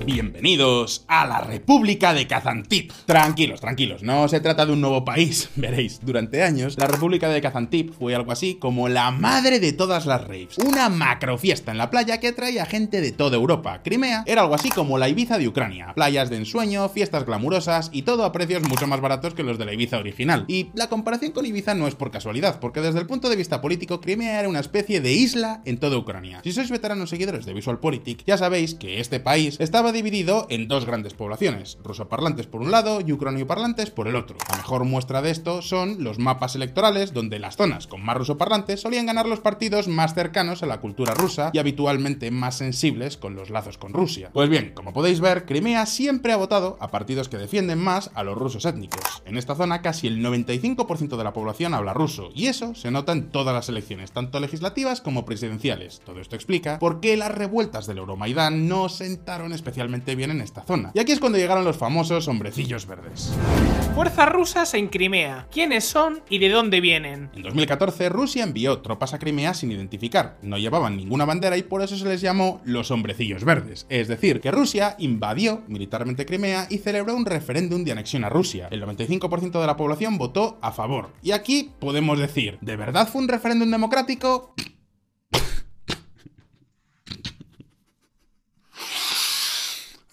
Bienvenidos 0.07 1.07
a 1.09 1.27
la 1.27 1.41
República 1.41 2.13
de 2.13 2.27
Kazantip. 2.27 2.93
Tranquilos, 3.07 3.63
tranquilos, 3.63 4.03
no 4.03 4.29
se 4.29 4.41
trata 4.41 4.67
de 4.67 4.73
un 4.73 4.83
nuevo 4.83 5.03
país. 5.03 5.49
Veréis, 5.57 6.01
durante 6.05 6.43
años, 6.43 6.77
la 6.77 6.87
República 6.87 7.31
de 7.31 7.41
Kazantip 7.41 7.91
fue 7.91 8.15
algo 8.15 8.31
así 8.31 8.57
como 8.57 8.91
la 8.91 9.11
madre 9.11 9.61
de 9.61 9.73
todas 9.73 10.05
las 10.05 10.21
raves. 10.21 10.59
Una 10.59 10.91
macro 10.91 11.39
fiesta 11.39 11.73
en 11.73 11.79
la 11.79 11.89
playa 11.89 12.21
que 12.21 12.29
atraía 12.29 12.67
gente 12.67 13.01
de 13.01 13.13
toda 13.13 13.37
Europa. 13.37 13.81
Crimea 13.83 14.25
era 14.27 14.43
algo 14.43 14.55
así 14.55 14.69
como 14.69 14.99
la 14.99 15.09
Ibiza 15.09 15.39
de 15.39 15.49
Ucrania. 15.49 15.95
Playas 15.95 16.29
de 16.29 16.37
ensueño, 16.37 16.91
fiestas 16.91 17.25
glamurosas 17.25 17.89
y 17.91 18.03
todo 18.03 18.27
a 18.27 18.33
precios 18.33 18.63
mucho 18.69 18.87
más 18.87 19.01
baratos 19.01 19.33
que 19.33 19.43
los 19.43 19.57
de 19.57 19.65
la 19.65 19.73
Ibiza 19.73 19.97
original. 19.97 20.45
Y 20.49 20.69
la 20.75 20.91
comparación 20.91 21.33
con 21.33 21.47
Ibiza 21.47 21.75
no 21.75 21.89
es 21.89 21.95
por 21.95 22.11
casualidad, 22.11 22.61
porque 22.61 22.83
desde 22.83 23.01
el 23.01 23.07
punto 23.07 23.31
de 23.31 23.37
vista 23.37 23.63
político, 23.63 24.03
Crimea 24.03 24.41
era 24.41 24.51
una 24.51 24.61
especie 24.61 25.01
de 25.01 25.15
isla 25.15 25.63
en 25.65 25.79
toda 25.79 25.97
Ucrania. 25.97 26.43
Si 26.45 26.53
sois 26.53 26.71
veteranos 26.71 27.09
seguidores 27.09 27.47
de 27.47 27.55
VisualPolitik, 27.55 28.23
ya 28.27 28.37
sabéis 28.37 28.75
que 28.75 29.01
este 29.01 29.19
país 29.19 29.57
estaba 29.61 29.94
dividido 29.95 30.47
en 30.51 30.69
dos 30.69 30.85
grandes 30.85 31.15
poblaciones, 31.15 31.79
rusoparlantes 31.83 32.47
por 32.47 32.61
un 32.61 32.71
lado 32.71 33.01
y 33.01 33.13
ucranioparlantes 33.13 33.91
por 33.91 34.09
el 34.09 34.17
otro. 34.17 34.37
La 34.51 34.59
mejor 34.59 34.85
muestra 34.85 35.23
de 35.23 35.31
esto 35.31 35.63
son 35.63 36.05
los 36.05 36.19
mapas 36.19 36.55
electorales 36.55 37.15
donde 37.15 37.39
las 37.39 37.57
zonas 37.57 37.87
con 37.87 38.05
más 38.05 38.19
rusoparlantes 38.19 38.83
solían 38.83 39.07
ganar 39.07 39.27
los 39.27 39.41
partidos 39.41 39.89
más 39.89 40.13
cercanos 40.13 40.63
a 40.63 40.67
la 40.67 40.81
cultura 40.81 41.15
rusa 41.15 41.51
y 41.55 41.59
habitualmente 41.59 42.31
más 42.31 42.57
sensibles 42.57 43.17
con 43.17 43.35
los 43.35 43.49
lazos 43.49 43.79
con 43.79 43.95
Rusia. 43.95 44.31
Pues 44.33 44.51
bien, 44.51 44.73
como 44.75 44.93
podéis 44.93 45.21
ver, 45.21 45.47
Crimea 45.47 45.87
siempre 45.87 46.33
ha 46.33 46.37
votado 46.37 46.77
a 46.81 46.91
partidos 46.91 47.29
que 47.29 47.39
defienden 47.39 47.79
más 47.79 48.11
a 48.15 48.25
los 48.25 48.37
rusos 48.37 48.65
étnicos. 48.65 49.23
En 49.25 49.39
esta 49.39 49.55
zona 49.55 49.81
casi 49.81 50.09
el 50.09 50.23
95% 50.25 51.17
de 51.17 51.25
la 51.25 51.33
población 51.33 51.73
habla 51.73 51.95
ruso 51.95 52.31
y 52.35 52.47
eso 52.47 52.75
se 52.75 52.91
nota 52.91 53.13
en 53.13 53.31
todas 53.31 53.55
las 53.55 53.69
elecciones, 53.69 54.13
tanto 54.13 54.41
legislativas 54.41 55.01
como 55.01 55.25
presidenciales. 55.25 56.03
Todo 56.05 56.21
esto 56.21 56.37
explica 56.37 56.79
por 56.79 57.01
qué 57.01 57.17
las 57.17 57.33
revueltas 57.33 57.87
del 57.87 57.99
Euromaidán 57.99 58.69
no 58.69 58.89
sentaron 58.89 59.53
especialmente 59.53 59.84
especialmente 59.85 60.15
bien 60.15 60.31
en 60.31 60.41
esta 60.41 60.63
zona. 60.63 60.91
Y 60.95 60.99
aquí 60.99 61.13
es 61.13 61.21
cuando 61.21 61.39
llegaron 61.39 61.65
los 61.65 61.77
famosos 61.77 62.27
hombrecillos 62.29 62.87
verdes. 62.87 63.33
Fuerzas 63.95 64.29
rusas 64.31 64.75
en 64.75 64.89
Crimea. 64.89 65.47
¿Quiénes 65.51 65.85
son 65.85 66.23
y 66.29 66.39
de 66.39 66.49
dónde 66.49 66.81
vienen? 66.81 67.31
En 67.35 67.43
2014 67.43 68.09
Rusia 68.09 68.45
envió 68.45 68.79
tropas 68.81 69.15
a 69.15 69.19
Crimea 69.19 69.55
sin 69.55 69.73
identificar. 69.73 70.39
No 70.43 70.59
llevaban 70.59 70.97
ninguna 70.97 71.25
bandera 71.25 71.57
y 71.57 71.63
por 71.63 71.83
eso 71.83 71.97
se 71.97 72.07
les 72.07 72.21
llamó 72.21 72.61
los 72.65 72.91
hombrecillos 72.91 73.45
verdes. 73.45 73.87
Es 73.89 74.09
decir, 74.09 74.41
que 74.41 74.51
Rusia 74.51 74.97
invadió 74.99 75.63
militarmente 75.69 76.27
Crimea 76.27 76.67
y 76.71 76.79
celebró 76.79 77.15
un 77.15 77.27
referéndum 77.27 77.85
de 77.85 77.93
anexión 77.93 78.25
a 78.25 78.31
Rusia. 78.31 78.69
El 78.71 78.83
95% 78.83 79.61
de 79.61 79.67
la 79.67 79.77
población 79.77 80.19
votó 80.19 80.59
a 80.63 80.73
favor. 80.73 81.11
Y 81.23 81.33
aquí 81.33 81.73
podemos 81.79 82.19
decir, 82.19 82.59
¿de 82.61 82.77
verdad 82.77 83.09
fue 83.09 83.23
un 83.23 83.29
referéndum 83.29 83.71
democrático? 83.71 84.55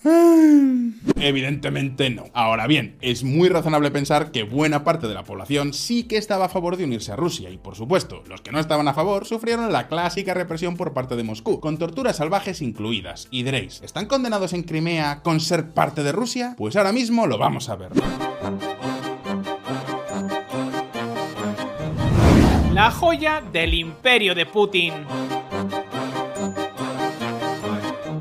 Evidentemente 1.16 2.10
no. 2.10 2.26
Ahora 2.34 2.66
bien, 2.68 2.98
es 3.02 3.24
muy 3.24 3.50
razonable 3.50 3.92
pensar 3.92 4.32
que 4.32 4.44
buena 4.44 4.84
parte 4.84 5.08
de 5.08 5.14
la 5.14 5.24
población 5.24 5.74
sí 5.74 6.04
que 6.04 6.18
estaba 6.18 6.46
a 6.46 6.50
favor 6.50 6.78
de 6.78 6.86
unirse 6.86 7.12
a 7.12 7.16
Rusia 7.16 7.50
y 7.50 7.58
por 7.58 7.76
supuesto, 7.76 8.24
los 8.28 8.42
que 8.42 8.52
no 8.52 8.60
estaban 8.60 8.88
a 8.88 8.94
favor 8.94 9.26
sufrieron 9.26 9.72
la 9.72 9.88
clásica 9.88 10.34
represión 10.34 10.76
por 10.76 10.94
parte 10.94 11.16
de 11.16 11.24
Moscú, 11.24 11.60
con 11.60 11.78
torturas 11.78 12.18
salvajes 12.18 12.62
incluidas. 12.62 13.28
Y 13.30 13.44
diréis, 13.44 13.82
¿están 13.84 14.08
condenados 14.08 14.54
en 14.54 14.64
Crimea 14.64 15.22
con 15.22 15.40
ser 15.40 15.72
parte 15.72 16.04
de 16.04 16.12
Rusia? 16.12 16.56
Pues 16.58 16.76
ahora 16.76 16.92
mismo 16.92 17.28
lo 17.28 17.38
vamos 17.38 17.70
a 17.70 17.76
ver. 17.76 17.92
La 22.74 22.90
joya 22.90 23.44
del 23.52 23.74
imperio 23.76 24.34
de 24.34 24.46
Putin. 24.46 24.94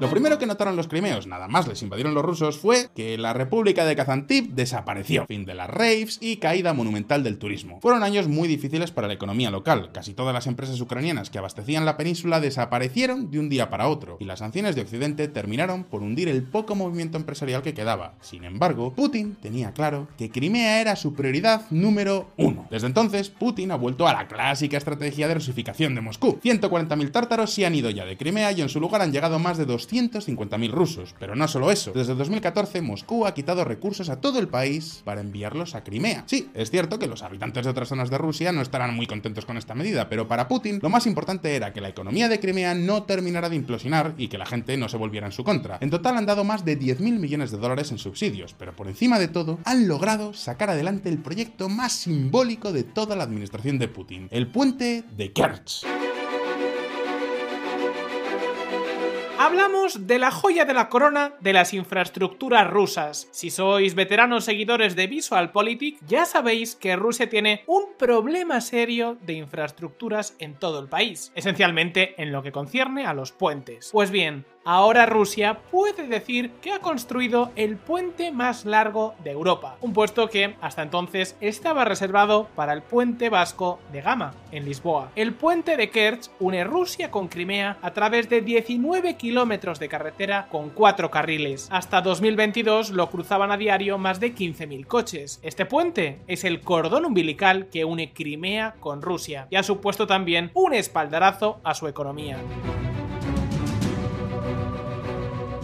Lo 0.00 0.08
primero 0.08 0.38
que 0.38 0.46
notaron 0.46 0.76
los 0.76 0.88
crimeos, 0.88 1.26
nada 1.26 1.46
más 1.46 1.68
les 1.68 1.82
invadieron 1.82 2.14
los 2.14 2.24
rusos, 2.24 2.56
fue 2.56 2.88
que 2.96 3.18
la 3.18 3.34
República 3.34 3.84
de 3.84 3.94
Kazantip 3.94 4.54
desapareció. 4.54 5.26
Fin 5.26 5.44
de 5.44 5.52
las 5.52 5.68
raves 5.68 6.16
y 6.22 6.38
caída 6.38 6.72
monumental 6.72 7.22
del 7.22 7.36
turismo. 7.36 7.80
Fueron 7.82 8.02
años 8.02 8.26
muy 8.26 8.48
difíciles 8.48 8.92
para 8.92 9.08
la 9.08 9.12
economía 9.12 9.50
local. 9.50 9.90
Casi 9.92 10.14
todas 10.14 10.32
las 10.32 10.46
empresas 10.46 10.80
ucranianas 10.80 11.28
que 11.28 11.36
abastecían 11.36 11.84
la 11.84 11.98
península 11.98 12.40
desaparecieron 12.40 13.30
de 13.30 13.40
un 13.40 13.50
día 13.50 13.68
para 13.68 13.88
otro, 13.88 14.16
y 14.20 14.24
las 14.24 14.38
sanciones 14.38 14.74
de 14.74 14.80
Occidente 14.80 15.28
terminaron 15.28 15.84
por 15.84 16.02
hundir 16.02 16.30
el 16.30 16.44
poco 16.44 16.74
movimiento 16.74 17.18
empresarial 17.18 17.60
que 17.60 17.74
quedaba. 17.74 18.14
Sin 18.22 18.44
embargo, 18.44 18.94
Putin 18.94 19.36
tenía 19.42 19.72
claro 19.72 20.08
que 20.16 20.30
Crimea 20.30 20.80
era 20.80 20.96
su 20.96 21.12
prioridad 21.12 21.66
número 21.68 22.30
uno. 22.38 22.66
Desde 22.70 22.86
entonces, 22.86 23.28
Putin 23.28 23.70
ha 23.70 23.76
vuelto 23.76 24.08
a 24.08 24.14
la 24.14 24.28
clásica 24.28 24.78
estrategia 24.78 25.28
de 25.28 25.34
rusificación 25.34 25.94
de 25.94 26.00
Moscú. 26.00 26.40
140.000 26.42 27.12
tártaros 27.12 27.52
se 27.52 27.66
han 27.66 27.74
ido 27.74 27.90
ya 27.90 28.06
de 28.06 28.16
Crimea 28.16 28.52
y 28.52 28.62
en 28.62 28.70
su 28.70 28.80
lugar 28.80 29.02
han 29.02 29.12
llegado 29.12 29.38
más 29.38 29.58
de 29.58 29.66
200 29.66 29.89
150.000 29.90 30.70
rusos. 30.70 31.14
Pero 31.18 31.34
no 31.34 31.48
solo 31.48 31.70
eso, 31.70 31.92
desde 31.92 32.14
2014 32.14 32.82
Moscú 32.82 33.26
ha 33.26 33.34
quitado 33.34 33.64
recursos 33.64 34.08
a 34.08 34.20
todo 34.20 34.38
el 34.38 34.48
país 34.48 35.02
para 35.04 35.20
enviarlos 35.20 35.74
a 35.74 35.84
Crimea. 35.84 36.24
Sí, 36.26 36.48
es 36.54 36.70
cierto 36.70 36.98
que 36.98 37.06
los 37.06 37.22
habitantes 37.22 37.64
de 37.64 37.70
otras 37.70 37.88
zonas 37.88 38.10
de 38.10 38.18
Rusia 38.18 38.52
no 38.52 38.62
estarán 38.62 38.94
muy 38.94 39.06
contentos 39.06 39.44
con 39.44 39.56
esta 39.56 39.74
medida, 39.74 40.08
pero 40.08 40.28
para 40.28 40.48
Putin 40.48 40.78
lo 40.82 40.90
más 40.90 41.06
importante 41.06 41.54
era 41.54 41.72
que 41.72 41.80
la 41.80 41.88
economía 41.88 42.28
de 42.28 42.40
Crimea 42.40 42.74
no 42.74 43.02
terminara 43.04 43.48
de 43.48 43.56
implosionar 43.56 44.14
y 44.16 44.28
que 44.28 44.38
la 44.38 44.46
gente 44.46 44.76
no 44.76 44.88
se 44.88 44.96
volviera 44.96 45.26
en 45.26 45.32
su 45.32 45.44
contra. 45.44 45.78
En 45.80 45.90
total 45.90 46.16
han 46.16 46.26
dado 46.26 46.44
más 46.44 46.64
de 46.64 46.78
10.000 46.78 47.18
millones 47.18 47.50
de 47.50 47.58
dólares 47.58 47.90
en 47.90 47.98
subsidios, 47.98 48.54
pero 48.58 48.74
por 48.74 48.88
encima 48.88 49.18
de 49.18 49.28
todo 49.28 49.58
han 49.64 49.88
logrado 49.88 50.32
sacar 50.34 50.70
adelante 50.70 51.08
el 51.08 51.18
proyecto 51.18 51.68
más 51.68 51.92
simbólico 51.92 52.72
de 52.72 52.84
toda 52.84 53.16
la 53.16 53.24
administración 53.24 53.78
de 53.78 53.88
Putin, 53.88 54.28
el 54.30 54.46
puente 54.46 55.04
de 55.16 55.32
Kerch. 55.32 55.99
Hablamos 59.42 60.06
de 60.06 60.18
la 60.18 60.30
joya 60.30 60.66
de 60.66 60.74
la 60.74 60.90
corona 60.90 61.32
de 61.40 61.54
las 61.54 61.72
infraestructuras 61.72 62.68
rusas. 62.68 63.26
Si 63.30 63.48
sois 63.48 63.94
veteranos 63.94 64.44
seguidores 64.44 64.96
de 64.96 65.06
VisualPolitik, 65.06 65.98
ya 66.06 66.26
sabéis 66.26 66.76
que 66.76 66.94
Rusia 66.94 67.30
tiene 67.30 67.64
un 67.66 67.84
problema 67.96 68.60
serio 68.60 69.16
de 69.22 69.32
infraestructuras 69.32 70.36
en 70.40 70.56
todo 70.56 70.78
el 70.78 70.90
país, 70.90 71.32
esencialmente 71.34 72.20
en 72.20 72.32
lo 72.32 72.42
que 72.42 72.52
concierne 72.52 73.06
a 73.06 73.14
los 73.14 73.32
puentes. 73.32 73.88
Pues 73.92 74.10
bien, 74.10 74.44
Ahora 74.72 75.04
Rusia 75.04 75.58
puede 75.72 76.06
decir 76.06 76.52
que 76.62 76.70
ha 76.70 76.78
construido 76.78 77.50
el 77.56 77.76
puente 77.76 78.30
más 78.30 78.64
largo 78.64 79.16
de 79.24 79.32
Europa, 79.32 79.76
un 79.80 79.92
puesto 79.92 80.28
que 80.28 80.54
hasta 80.60 80.82
entonces 80.82 81.36
estaba 81.40 81.84
reservado 81.84 82.46
para 82.54 82.72
el 82.72 82.80
puente 82.80 83.30
vasco 83.30 83.80
de 83.90 84.00
Gama, 84.00 84.32
en 84.52 84.64
Lisboa. 84.64 85.10
El 85.16 85.34
puente 85.34 85.76
de 85.76 85.90
Kerch 85.90 86.30
une 86.38 86.62
Rusia 86.62 87.10
con 87.10 87.26
Crimea 87.26 87.78
a 87.82 87.90
través 87.90 88.30
de 88.30 88.42
19 88.42 89.16
kilómetros 89.16 89.80
de 89.80 89.88
carretera 89.88 90.46
con 90.52 90.70
4 90.70 91.10
carriles. 91.10 91.66
Hasta 91.72 92.00
2022 92.00 92.90
lo 92.90 93.10
cruzaban 93.10 93.50
a 93.50 93.56
diario 93.56 93.98
más 93.98 94.20
de 94.20 94.36
15.000 94.36 94.86
coches. 94.86 95.40
Este 95.42 95.66
puente 95.66 96.20
es 96.28 96.44
el 96.44 96.60
cordón 96.60 97.06
umbilical 97.06 97.66
que 97.70 97.84
une 97.84 98.12
Crimea 98.12 98.76
con 98.78 99.02
Rusia 99.02 99.48
y 99.50 99.56
ha 99.56 99.64
supuesto 99.64 100.06
también 100.06 100.52
un 100.54 100.74
espaldarazo 100.74 101.58
a 101.64 101.74
su 101.74 101.88
economía. 101.88 102.38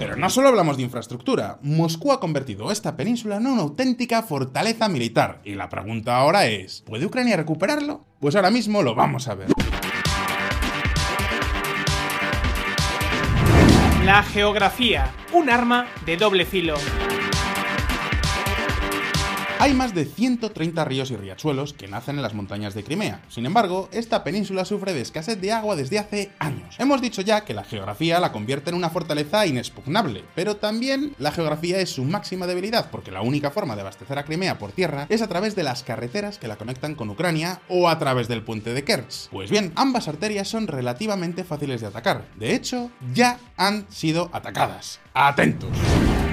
Pero 0.06 0.18
no 0.18 0.30
solo 0.30 0.50
hablamos 0.50 0.76
de 0.76 0.84
infraestructura, 0.84 1.58
Moscú 1.62 2.12
ha 2.12 2.20
convertido 2.20 2.70
esta 2.70 2.96
península 2.96 3.38
en 3.38 3.46
una 3.48 3.62
auténtica 3.62 4.22
fortaleza 4.22 4.88
militar. 4.88 5.40
Y 5.42 5.56
la 5.56 5.68
pregunta 5.68 6.16
ahora 6.16 6.46
es, 6.46 6.82
¿puede 6.82 7.06
Ucrania 7.06 7.36
recuperarlo? 7.36 8.04
Pues 8.20 8.36
ahora 8.36 8.52
mismo 8.52 8.84
lo 8.84 8.94
vamos 8.94 9.26
a 9.26 9.34
ver. 9.34 9.48
La 14.04 14.22
geografía, 14.22 15.10
un 15.32 15.50
arma 15.50 15.88
de 16.06 16.16
doble 16.16 16.46
filo. 16.46 16.76
Hay 19.58 19.72
más 19.72 19.94
de 19.94 20.04
130 20.04 20.84
ríos 20.84 21.10
y 21.10 21.16
riachuelos 21.16 21.72
que 21.72 21.88
nacen 21.88 22.16
en 22.16 22.22
las 22.22 22.34
montañas 22.34 22.74
de 22.74 22.84
Crimea. 22.84 23.22
Sin 23.28 23.46
embargo, 23.46 23.88
esta 23.90 24.22
península 24.22 24.66
sufre 24.66 24.92
de 24.92 25.00
escasez 25.00 25.40
de 25.40 25.50
agua 25.50 25.76
desde 25.76 25.98
hace 25.98 26.30
años. 26.38 26.76
Hemos 26.78 27.00
dicho 27.00 27.22
ya 27.22 27.44
que 27.44 27.54
la 27.54 27.64
geografía 27.64 28.20
la 28.20 28.32
convierte 28.32 28.70
en 28.70 28.76
una 28.76 28.90
fortaleza 28.90 29.46
inexpugnable, 29.46 30.24
pero 30.34 30.56
también 30.56 31.14
la 31.18 31.32
geografía 31.32 31.78
es 31.78 31.90
su 31.90 32.04
máxima 32.04 32.46
debilidad, 32.46 32.90
porque 32.90 33.10
la 33.10 33.22
única 33.22 33.50
forma 33.50 33.74
de 33.74 33.80
abastecer 33.80 34.18
a 34.18 34.24
Crimea 34.24 34.58
por 34.58 34.72
tierra 34.72 35.06
es 35.08 35.22
a 35.22 35.28
través 35.28 35.56
de 35.56 35.62
las 35.62 35.82
carreteras 35.82 36.38
que 36.38 36.48
la 36.48 36.56
conectan 36.56 36.94
con 36.94 37.08
Ucrania 37.08 37.60
o 37.68 37.88
a 37.88 37.98
través 37.98 38.28
del 38.28 38.42
puente 38.42 38.74
de 38.74 38.84
Kerch. 38.84 39.30
Pues 39.30 39.50
bien, 39.50 39.72
ambas 39.74 40.06
arterias 40.06 40.48
son 40.48 40.66
relativamente 40.66 41.44
fáciles 41.44 41.80
de 41.80 41.86
atacar. 41.86 42.26
De 42.36 42.54
hecho, 42.54 42.90
ya 43.14 43.38
han 43.56 43.86
sido 43.90 44.28
atacadas. 44.32 45.00
¡Atentos! 45.14 45.70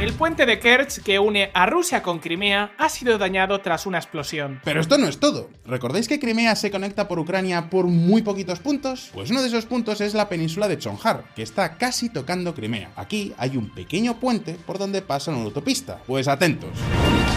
El 0.03 0.11
puente 0.11 0.45
de 0.45 0.59
Kerch 0.59 1.01
que 1.01 1.17
une 1.17 1.49
a 1.53 1.65
Rusia 1.65 2.03
con 2.03 2.19
Crimea 2.19 2.73
ha 2.77 2.89
sido 2.89 3.17
dañado 3.17 3.61
tras 3.61 3.85
una 3.85 3.99
explosión. 3.99 4.59
Pero 4.65 4.81
esto 4.81 4.97
no 4.97 5.07
es 5.07 5.17
todo. 5.17 5.49
¿Recordáis 5.65 6.09
que 6.09 6.19
Crimea 6.19 6.57
se 6.57 6.71
conecta 6.71 7.07
por 7.07 7.19
Ucrania 7.19 7.69
por 7.69 7.87
muy 7.87 8.21
poquitos 8.21 8.59
puntos? 8.59 9.11
Pues 9.13 9.31
uno 9.31 9.41
de 9.41 9.47
esos 9.47 9.65
puntos 9.65 10.01
es 10.01 10.13
la 10.13 10.27
península 10.27 10.67
de 10.67 10.77
Chonjar, 10.77 11.23
que 11.37 11.41
está 11.41 11.77
casi 11.77 12.09
tocando 12.09 12.53
Crimea. 12.53 12.91
Aquí 12.97 13.33
hay 13.37 13.55
un 13.55 13.69
pequeño 13.69 14.19
puente 14.19 14.57
por 14.65 14.77
donde 14.77 15.01
pasa 15.01 15.31
una 15.31 15.41
autopista. 15.43 16.01
Pues 16.05 16.27
atentos. 16.27 16.71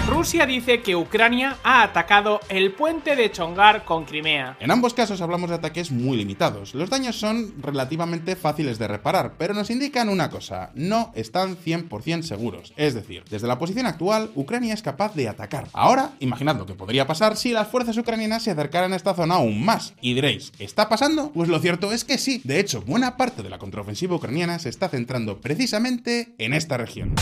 Rusia 0.09 0.47
dice 0.47 0.83
que 0.83 0.95
Ucrania 0.95 1.59
ha 1.63 1.83
atacado 1.83 2.41
el 2.49 2.73
puente 2.73 3.17
de 3.17 3.31
Chongar 3.31 3.85
con 3.85 4.05
Crimea. 4.05 4.57
En 4.61 4.71
ambos 4.71 4.95
casos 4.95 5.21
hablamos 5.21 5.51
de 5.51 5.57
ataques 5.57 5.91
muy 5.91 6.17
limitados. 6.17 6.75
Los 6.75 6.91
daños 6.91 7.17
son 7.17 7.55
relativamente 7.61 8.35
fáciles 8.35 8.79
de 8.79 8.89
reparar, 8.89 9.35
pero 9.37 9.53
nos 9.55 9.71
indican 9.71 10.09
una 10.09 10.31
cosa, 10.31 10.71
no 10.75 11.13
están 11.15 11.57
100% 11.57 12.23
seguros. 12.23 12.56
Es 12.77 12.95
decir, 12.95 13.25
desde 13.31 13.47
la 13.47 13.59
posición 13.59 13.87
actual, 13.87 14.31
Ucrania 14.35 14.75
es 14.75 14.83
capaz 14.83 15.15
de 15.15 15.29
atacar. 15.29 15.69
Ahora, 15.73 16.13
imaginad 16.21 16.57
lo 16.57 16.67
que 16.67 16.75
podría 16.75 17.07
pasar 17.07 17.37
si 17.37 17.53
las 17.53 17.69
fuerzas 17.69 17.97
ucranianas 17.97 18.43
se 18.43 18.51
acercaran 18.51 18.93
a 18.93 18.97
esta 18.97 19.15
zona 19.15 19.37
aún 19.37 19.65
más. 19.65 19.95
Y 20.01 20.15
diréis, 20.15 20.53
¿está 20.59 20.89
pasando? 20.89 21.33
Pues 21.33 21.49
lo 21.49 21.59
cierto 21.59 21.93
es 21.93 22.05
que 22.05 22.19
sí. 22.19 22.41
De 22.45 22.61
hecho, 22.61 22.83
buena 22.83 23.17
parte 23.17 23.43
de 23.43 23.51
la 23.51 23.59
contraofensiva 23.59 24.17
ucraniana 24.17 24.59
se 24.59 24.69
está 24.69 24.89
centrando 24.89 25.41
precisamente 25.41 26.35
en 26.39 26.53
esta 26.53 26.77
región. 26.77 27.15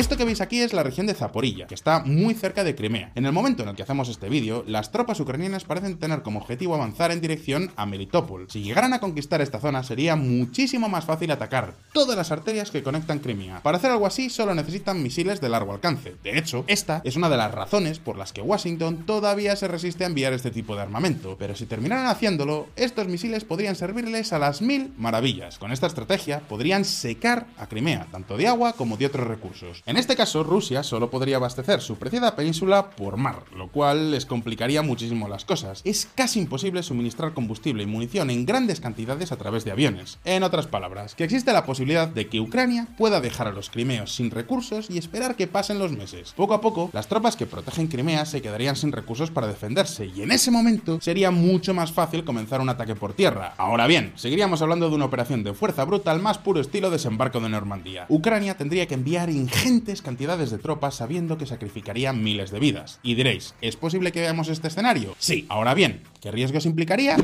Esto 0.00 0.16
que 0.16 0.24
veis 0.24 0.40
aquí 0.40 0.62
es 0.62 0.72
la 0.72 0.82
región 0.82 1.06
de 1.06 1.12
Zaporilla, 1.12 1.66
que 1.66 1.74
está 1.74 2.02
muy 2.02 2.32
cerca 2.32 2.64
de 2.64 2.74
Crimea. 2.74 3.12
En 3.16 3.26
el 3.26 3.32
momento 3.32 3.62
en 3.62 3.68
el 3.68 3.76
que 3.76 3.82
hacemos 3.82 4.08
este 4.08 4.30
vídeo, 4.30 4.64
las 4.66 4.92
tropas 4.92 5.20
ucranianas 5.20 5.64
parecen 5.64 5.98
tener 5.98 6.22
como 6.22 6.40
objetivo 6.40 6.74
avanzar 6.74 7.12
en 7.12 7.20
dirección 7.20 7.70
a 7.76 7.84
Melitopol. 7.84 8.46
Si 8.48 8.62
llegaran 8.62 8.94
a 8.94 9.00
conquistar 9.00 9.42
esta 9.42 9.60
zona, 9.60 9.82
sería 9.82 10.16
muchísimo 10.16 10.88
más 10.88 11.04
fácil 11.04 11.30
atacar 11.32 11.74
todas 11.92 12.16
las 12.16 12.32
arterias 12.32 12.70
que 12.70 12.82
conectan 12.82 13.18
Crimea. 13.18 13.60
Para 13.62 13.76
hacer 13.76 13.90
algo 13.90 14.06
así, 14.06 14.30
solo 14.30 14.54
necesitan 14.54 15.02
misiles 15.02 15.42
de 15.42 15.50
largo 15.50 15.74
alcance. 15.74 16.14
De 16.24 16.38
hecho, 16.38 16.64
esta 16.66 17.02
es 17.04 17.16
una 17.16 17.28
de 17.28 17.36
las 17.36 17.52
razones 17.52 17.98
por 17.98 18.16
las 18.16 18.32
que 18.32 18.40
Washington 18.40 19.04
todavía 19.04 19.54
se 19.54 19.68
resiste 19.68 20.04
a 20.04 20.06
enviar 20.06 20.32
este 20.32 20.50
tipo 20.50 20.76
de 20.76 20.80
armamento. 20.80 21.36
Pero 21.38 21.54
si 21.54 21.66
terminaran 21.66 22.06
haciéndolo, 22.06 22.68
estos 22.74 23.06
misiles 23.06 23.44
podrían 23.44 23.76
servirles 23.76 24.32
a 24.32 24.38
las 24.38 24.62
mil 24.62 24.94
maravillas. 24.96 25.58
Con 25.58 25.72
esta 25.72 25.88
estrategia, 25.88 26.40
podrían 26.40 26.86
secar 26.86 27.48
a 27.58 27.66
Crimea, 27.66 28.06
tanto 28.10 28.38
de 28.38 28.48
agua 28.48 28.72
como 28.72 28.96
de 28.96 29.04
otros 29.04 29.26
recursos. 29.26 29.82
En 29.90 29.96
este 29.96 30.14
caso, 30.14 30.44
Rusia 30.44 30.84
solo 30.84 31.10
podría 31.10 31.38
abastecer 31.38 31.80
su 31.80 31.96
preciada 31.96 32.36
península 32.36 32.90
por 32.90 33.16
mar, 33.16 33.42
lo 33.56 33.72
cual 33.72 34.12
les 34.12 34.24
complicaría 34.24 34.82
muchísimo 34.82 35.26
las 35.26 35.44
cosas. 35.44 35.80
Es 35.84 36.08
casi 36.14 36.38
imposible 36.38 36.84
suministrar 36.84 37.34
combustible 37.34 37.82
y 37.82 37.86
munición 37.86 38.30
en 38.30 38.46
grandes 38.46 38.78
cantidades 38.78 39.32
a 39.32 39.36
través 39.36 39.64
de 39.64 39.72
aviones. 39.72 40.20
En 40.24 40.44
otras 40.44 40.68
palabras, 40.68 41.16
que 41.16 41.24
existe 41.24 41.52
la 41.52 41.66
posibilidad 41.66 42.06
de 42.06 42.28
que 42.28 42.38
Ucrania 42.38 42.86
pueda 42.96 43.20
dejar 43.20 43.48
a 43.48 43.52
los 43.52 43.68
crimeos 43.68 44.14
sin 44.14 44.30
recursos 44.30 44.88
y 44.88 44.96
esperar 44.96 45.34
que 45.34 45.48
pasen 45.48 45.80
los 45.80 45.90
meses. 45.90 46.34
Poco 46.36 46.54
a 46.54 46.60
poco, 46.60 46.90
las 46.92 47.08
tropas 47.08 47.34
que 47.34 47.46
protegen 47.46 47.88
Crimea 47.88 48.26
se 48.26 48.42
quedarían 48.42 48.76
sin 48.76 48.92
recursos 48.92 49.32
para 49.32 49.48
defenderse 49.48 50.06
y 50.06 50.22
en 50.22 50.30
ese 50.30 50.52
momento 50.52 51.00
sería 51.00 51.32
mucho 51.32 51.74
más 51.74 51.90
fácil 51.90 52.22
comenzar 52.22 52.60
un 52.60 52.68
ataque 52.68 52.94
por 52.94 53.14
tierra. 53.14 53.54
Ahora 53.56 53.88
bien, 53.88 54.12
seguiríamos 54.14 54.62
hablando 54.62 54.88
de 54.88 54.94
una 54.94 55.06
operación 55.06 55.42
de 55.42 55.52
fuerza 55.52 55.84
bruta 55.84 56.12
al 56.12 56.22
más 56.22 56.38
puro 56.38 56.60
estilo 56.60 56.90
desembarco 56.90 57.40
de 57.40 57.48
Normandía. 57.48 58.06
Ucrania 58.08 58.56
tendría 58.56 58.86
que 58.86 58.94
enviar 58.94 59.30
ingentes 59.30 59.79
cantidades 60.02 60.50
de 60.50 60.58
tropas 60.58 60.96
sabiendo 60.96 61.38
que 61.38 61.46
sacrificarían 61.46 62.22
miles 62.22 62.50
de 62.50 62.60
vidas. 62.60 63.00
Y 63.02 63.14
diréis, 63.14 63.54
¿es 63.60 63.76
posible 63.76 64.12
que 64.12 64.20
veamos 64.20 64.48
este 64.48 64.68
escenario? 64.68 65.14
Sí. 65.18 65.46
Ahora 65.48 65.74
bien, 65.74 66.02
¿qué 66.20 66.30
riesgos 66.30 66.66
implicaría? 66.66 67.16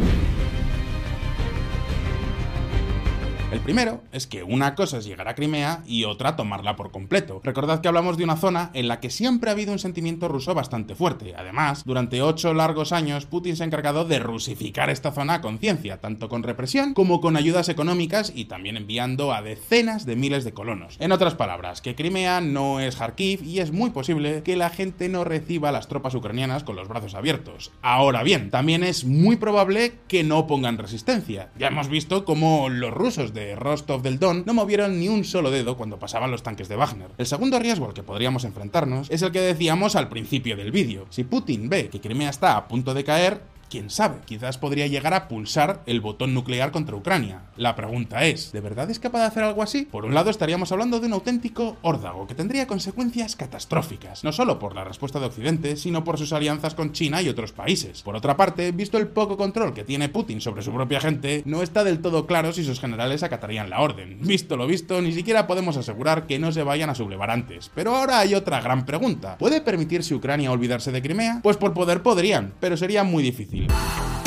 El 3.57 3.63
primero 3.63 4.03
es 4.13 4.27
que 4.27 4.43
una 4.43 4.75
cosa 4.75 4.99
es 4.99 5.07
llegar 5.07 5.29
a 5.29 5.35
Crimea 5.35 5.83
y 5.87 6.05
otra 6.05 6.37
tomarla 6.37 6.77
por 6.77 6.91
completo. 6.91 7.41
Recordad 7.43 7.81
que 7.81 7.89
hablamos 7.89 8.19
de 8.19 8.25
una 8.25 8.37
zona 8.37 8.71
en 8.75 8.87
la 8.87 9.01
que 9.01 9.09
siempre 9.09 9.49
ha 9.49 9.55
habido 9.55 9.73
un 9.73 9.79
sentimiento 9.79 10.29
ruso 10.29 10.55
bastante 10.55 10.95
fuerte. 10.95 11.35
Además, 11.35 11.83
durante 11.87 12.21
ocho 12.21 12.53
largos 12.53 12.93
años, 12.93 13.25
Putin 13.25 13.57
se 13.57 13.63
ha 13.63 13.67
encargado 13.67 14.05
de 14.05 14.19
rusificar 14.19 14.91
esta 14.91 15.11
zona 15.11 15.35
a 15.35 15.41
conciencia, 15.41 16.03
tanto 16.03 16.29
con 16.29 16.43
represión 16.43 16.93
como 16.93 17.23
con 17.23 17.35
ayudas 17.35 17.71
económicas 17.71 18.31
y 18.35 18.45
también 18.45 18.77
enviando 18.77 19.33
a 19.33 19.41
decenas 19.41 20.05
de 20.05 20.17
miles 20.17 20.45
de 20.45 20.53
colonos. 20.53 20.97
En 21.01 21.11
otras 21.11 21.35
palabras, 21.35 21.81
que 21.81 21.95
Crimea 21.95 22.43
no 22.43 22.81
es 22.81 22.97
Kharkiv 22.97 23.43
y 23.43 23.61
es 23.61 23.73
muy 23.73 23.89
posible 23.89 24.43
que 24.43 24.57
la 24.57 24.69
gente 24.69 25.09
no 25.09 25.25
reciba 25.25 25.71
a 25.71 25.73
las 25.73 25.89
tropas 25.89 26.15
ucranianas 26.15 26.63
con 26.63 26.77
los 26.77 26.89
brazos 26.89 27.15
abiertos. 27.15 27.73
Ahora 27.81 28.23
bien, 28.23 28.51
también 28.51 28.85
es 28.85 29.07
muy 29.07 29.37
probable 29.37 29.95
que 30.09 30.25
no 30.25 30.47
pongan 30.47 30.77
resistencia. 30.77 31.49
Ya 31.59 31.69
hemos 31.69 31.89
visto 31.89 32.27
cómo 32.27 32.69
los 32.69 32.93
rusos 32.93 33.33
de 33.33 33.46
Rostov 33.55 34.03
del 34.03 34.19
Don 34.19 34.43
no 34.47 34.55
movieron 34.55 34.99
ni 34.99 35.09
un 35.09 35.25
solo 35.25 35.51
dedo 35.51 35.77
cuando 35.77 35.99
pasaban 35.99 36.31
los 36.31 36.43
tanques 36.43 36.69
de 36.69 36.77
Wagner. 36.77 37.11
El 37.19 37.27
segundo 37.27 37.59
riesgo 37.59 37.87
al 37.87 37.95
que 37.95 38.03
podríamos 38.03 38.45
enfrentarnos 38.45 39.11
es 39.11 39.23
el 39.23 39.31
que 39.31 39.41
decíamos 39.41 39.95
al 39.95 40.09
principio 40.09 40.57
del 40.57 40.73
vídeo. 40.73 41.07
Si 41.11 41.25
Putin 41.25 41.69
ve 41.69 41.89
que 41.89 42.01
Crimea 42.01 42.31
está 42.31 42.57
a 42.57 42.67
punto 42.67 42.95
de 42.95 43.05
caer, 43.05 43.41
quién 43.71 43.91
sabe, 43.91 44.19
quizás 44.25 44.59
podría 44.59 44.87
llegar 44.87 45.15
a 45.15 45.29
pulsar 45.29 45.83
el 45.87 46.01
botón 46.01 46.35
nuclear 46.35 46.71
contra 46.71 46.97
Ucrania. 46.97 47.43
La 47.57 47.77
pregunta 47.77 48.25
es, 48.25 48.53
¿de 48.53 48.61
verdad 48.61 48.91
es 48.91 48.99
capaz 48.99 49.21
de 49.21 49.27
hacer 49.27 49.45
algo 49.45 49.63
así? 49.63 49.83
Por 49.83 50.05
un 50.05 50.15
lado 50.15 50.31
estaríamos 50.31 50.73
hablando 50.73 51.01
de 51.01 51.07
un 51.07 51.13
auténtico 51.13 51.77
órdago 51.83 52.27
que 52.27 52.35
tendría 52.35 52.67
consecuencias 52.67 53.37
catastróficas, 53.37 54.25
no 54.25 54.33
solo 54.33 54.59
por 54.59 54.75
la 54.75 54.85
respuesta 54.85 55.21
de 55.21 55.27
Occidente, 55.27 55.77
sino 55.77 56.05
por 56.05 56.19
sus 56.19 56.33
alianzas 56.33 56.75
con 56.75 56.93
China 56.93 57.23
y 57.23 57.29
otros 57.29 57.53
países. 57.53 58.03
Por 58.03 58.17
otra 58.17 58.37
parte, 58.37 58.73
visto 58.73 58.99
el 58.99 59.09
poco 59.09 59.37
control 59.37 59.75
que 59.75 59.85
tiene 59.85 60.09
Putin 60.09 60.41
sobre 60.41 60.63
su 60.63 60.73
propia 60.73 61.01
gente, 61.01 61.43
no 61.45 61.63
está 61.63 61.85
del 61.85 62.01
todo 62.01 62.27
claro 62.27 62.53
si 62.53 62.65
sus 62.65 62.81
generales 62.81 63.23
acatarían 63.23 63.71
la 63.71 63.81
orden. 63.81 64.19
Visto 64.21 64.57
lo 64.57 64.67
visto, 64.67 65.01
ni 65.01 65.13
siquiera 65.13 65.47
podemos 65.47 65.77
asegurar 65.77 66.27
que 66.27 66.39
no 66.39 66.53
se 66.53 66.63
vayan 66.63 66.91
a 66.91 66.95
sublevar 66.95 67.31
antes. 67.31 67.71
Pero 67.75 67.97
ahora 67.97 68.21
hay 68.21 68.35
otra 68.35 68.61
gran 68.61 68.87
pregunta. 68.87 69.39
¿Puede 69.39 69.61
permitirse 69.61 70.15
Ucrania 70.15 70.53
olvidarse 70.53 70.93
de 70.93 71.03
Crimea? 71.03 71.41
Pues 71.43 71.57
por 71.57 71.75
poder 71.75 72.03
podrían, 72.03 72.55
pero 72.61 72.77
sería 72.77 73.05
muy 73.05 73.23
difícil. 73.23 73.56
Steel. 73.57 74.26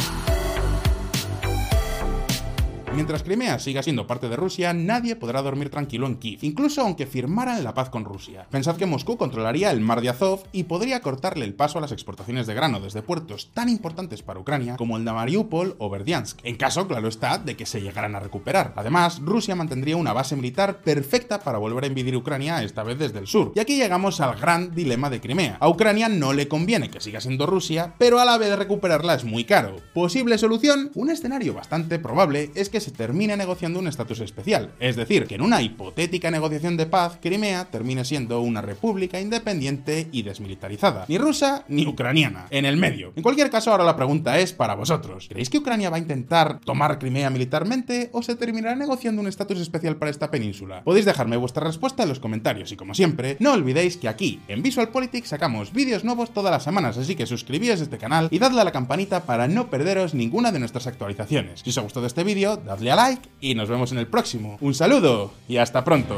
Mientras 3.00 3.24
Crimea 3.24 3.60
siga 3.60 3.82
siendo 3.82 4.08
parte 4.08 4.28
de 4.28 4.36
Rusia, 4.36 4.74
nadie 4.74 5.16
podrá 5.16 5.42
dormir 5.42 5.70
tranquilo 5.70 6.06
en 6.06 6.18
Kiev, 6.18 6.40
incluso 6.42 6.82
aunque 6.82 7.06
firmaran 7.06 7.64
la 7.64 7.74
paz 7.74 7.90
con 7.90 8.04
Rusia. 8.04 8.46
Pensad 8.52 8.76
que 8.76 8.86
Moscú 8.86 9.16
controlaría 9.16 9.72
el 9.72 9.80
mar 9.80 10.02
de 10.02 10.10
Azov 10.10 10.44
y 10.52 10.66
podría 10.66 11.00
cortarle 11.00 11.46
el 11.46 11.54
paso 11.54 11.78
a 11.78 11.82
las 11.82 11.94
exportaciones 11.94 12.46
de 12.46 12.56
grano 12.56 12.82
desde 12.82 13.02
puertos 13.02 13.52
tan 13.54 13.70
importantes 13.70 14.22
para 14.22 14.42
Ucrania 14.42 14.76
como 14.76 14.98
el 14.98 15.06
de 15.06 15.14
Mariupol 15.14 15.78
o 15.78 15.90
Verdiansk, 15.90 16.40
en 16.44 16.58
caso, 16.58 16.90
claro 16.90 17.08
está, 17.08 17.38
de 17.38 17.56
que 17.56 17.66
se 17.66 17.80
llegaran 17.80 18.16
a 18.16 18.20
recuperar. 18.20 18.74
Además, 18.76 19.22
Rusia 19.22 19.56
mantendría 19.56 19.96
una 19.96 20.12
base 20.12 20.36
militar 20.36 20.82
perfecta 20.82 21.40
para 21.40 21.58
volver 21.58 21.86
a 21.86 21.88
invadir 21.88 22.18
Ucrania, 22.18 22.64
esta 22.64 22.84
vez 22.84 23.00
desde 23.00 23.20
el 23.20 23.28
sur. 23.28 23.54
Y 23.56 23.62
aquí 23.62 23.78
llegamos 23.78 24.20
al 24.20 24.38
gran 24.38 24.76
dilema 24.76 25.10
de 25.10 25.22
Crimea. 25.22 25.56
A 25.62 25.70
Ucrania 25.70 26.10
no 26.10 26.34
le 26.34 26.50
conviene 26.50 26.90
que 26.90 27.00
siga 27.00 27.22
siendo 27.22 27.46
Rusia, 27.46 27.94
pero 27.98 28.20
a 28.20 28.26
la 28.26 28.38
vez 28.38 28.58
recuperarla 28.58 29.14
es 29.14 29.24
muy 29.24 29.46
caro. 29.46 29.78
¿Posible 29.94 30.38
solución? 30.38 30.92
Un 30.96 31.12
escenario 31.12 31.54
bastante 31.54 31.98
probable 31.98 32.52
es 32.56 32.68
que 32.68 32.89
se 32.90 32.96
termine 32.96 33.38
negociando 33.38 33.80
un 33.80 33.88
estatus 33.88 34.20
especial, 34.20 34.72
es 34.80 34.96
decir, 34.96 35.28
que 35.28 35.36
en 35.36 35.42
una 35.42 35.62
hipotética 35.62 36.32
negociación 36.32 36.76
de 36.76 36.88
paz, 36.88 37.20
Crimea 37.22 37.66
termine 37.66 38.04
siendo 38.04 38.42
una 38.42 38.62
república 38.62 39.22
independiente 39.22 40.08
y 40.12 40.24
desmilitarizada, 40.24 41.06
ni 41.08 41.20
rusa 41.20 41.66
ni 41.68 41.86
ucraniana, 41.86 42.48
en 42.50 42.66
el 42.66 42.78
medio. 42.78 43.14
En 43.16 43.22
cualquier 43.22 43.52
caso, 43.52 43.72
ahora 43.72 43.84
la 43.84 43.96
pregunta 43.96 44.40
es 44.40 44.54
para 44.54 44.74
vosotros, 44.74 45.28
¿creéis 45.30 45.50
que 45.50 45.60
Ucrania 45.60 45.92
va 45.92 45.98
a 45.98 46.00
intentar 46.00 46.60
tomar 46.62 46.98
Crimea 46.98 47.30
militarmente 47.30 48.10
o 48.12 48.24
se 48.24 48.36
terminará 48.36 48.76
negociando 48.76 49.22
un 49.22 49.28
estatus 49.28 49.60
especial 49.60 49.98
para 49.98 50.10
esta 50.10 50.32
península? 50.32 50.84
Podéis 50.84 51.06
dejarme 51.06 51.38
vuestra 51.38 51.66
respuesta 51.66 52.04
en 52.04 52.10
los 52.10 52.20
comentarios 52.20 52.72
y 52.72 52.76
como 52.76 52.96
siempre, 52.96 53.38
no 53.40 53.54
olvidéis 53.54 53.98
que 53.98 54.10
aquí, 54.10 54.42
en 54.48 54.64
Visual 54.64 54.90
Politics, 54.90 55.30
sacamos 55.30 55.74
vídeos 55.74 56.04
nuevos 56.04 56.34
todas 56.34 56.52
las 56.52 56.64
semanas, 56.64 56.98
así 56.98 57.16
que 57.16 57.28
suscribíos 57.28 57.82
a 57.82 57.84
este 57.84 58.00
canal 58.00 58.30
y 58.32 58.40
dadle 58.40 58.62
a 58.62 58.64
la 58.64 58.72
campanita 58.72 59.26
para 59.26 59.48
no 59.48 59.70
perderos 59.70 60.16
ninguna 60.16 60.52
de 60.52 60.60
nuestras 60.60 60.88
actualizaciones. 60.88 61.62
Si 61.62 61.70
os 61.70 61.78
ha 61.78 61.82
gustado 61.82 62.08
este 62.08 62.24
vídeo, 62.24 62.58
dadle 62.70 62.92
a 62.92 62.96
like 62.96 63.28
y 63.42 63.56
nos 63.56 63.68
vemos 63.68 63.92
en 63.92 63.98
el 63.98 64.06
próximo. 64.06 64.58
Un 64.62 64.76
saludo 64.76 65.32
y 65.48 65.58
hasta 65.58 65.84
pronto. 65.84 66.16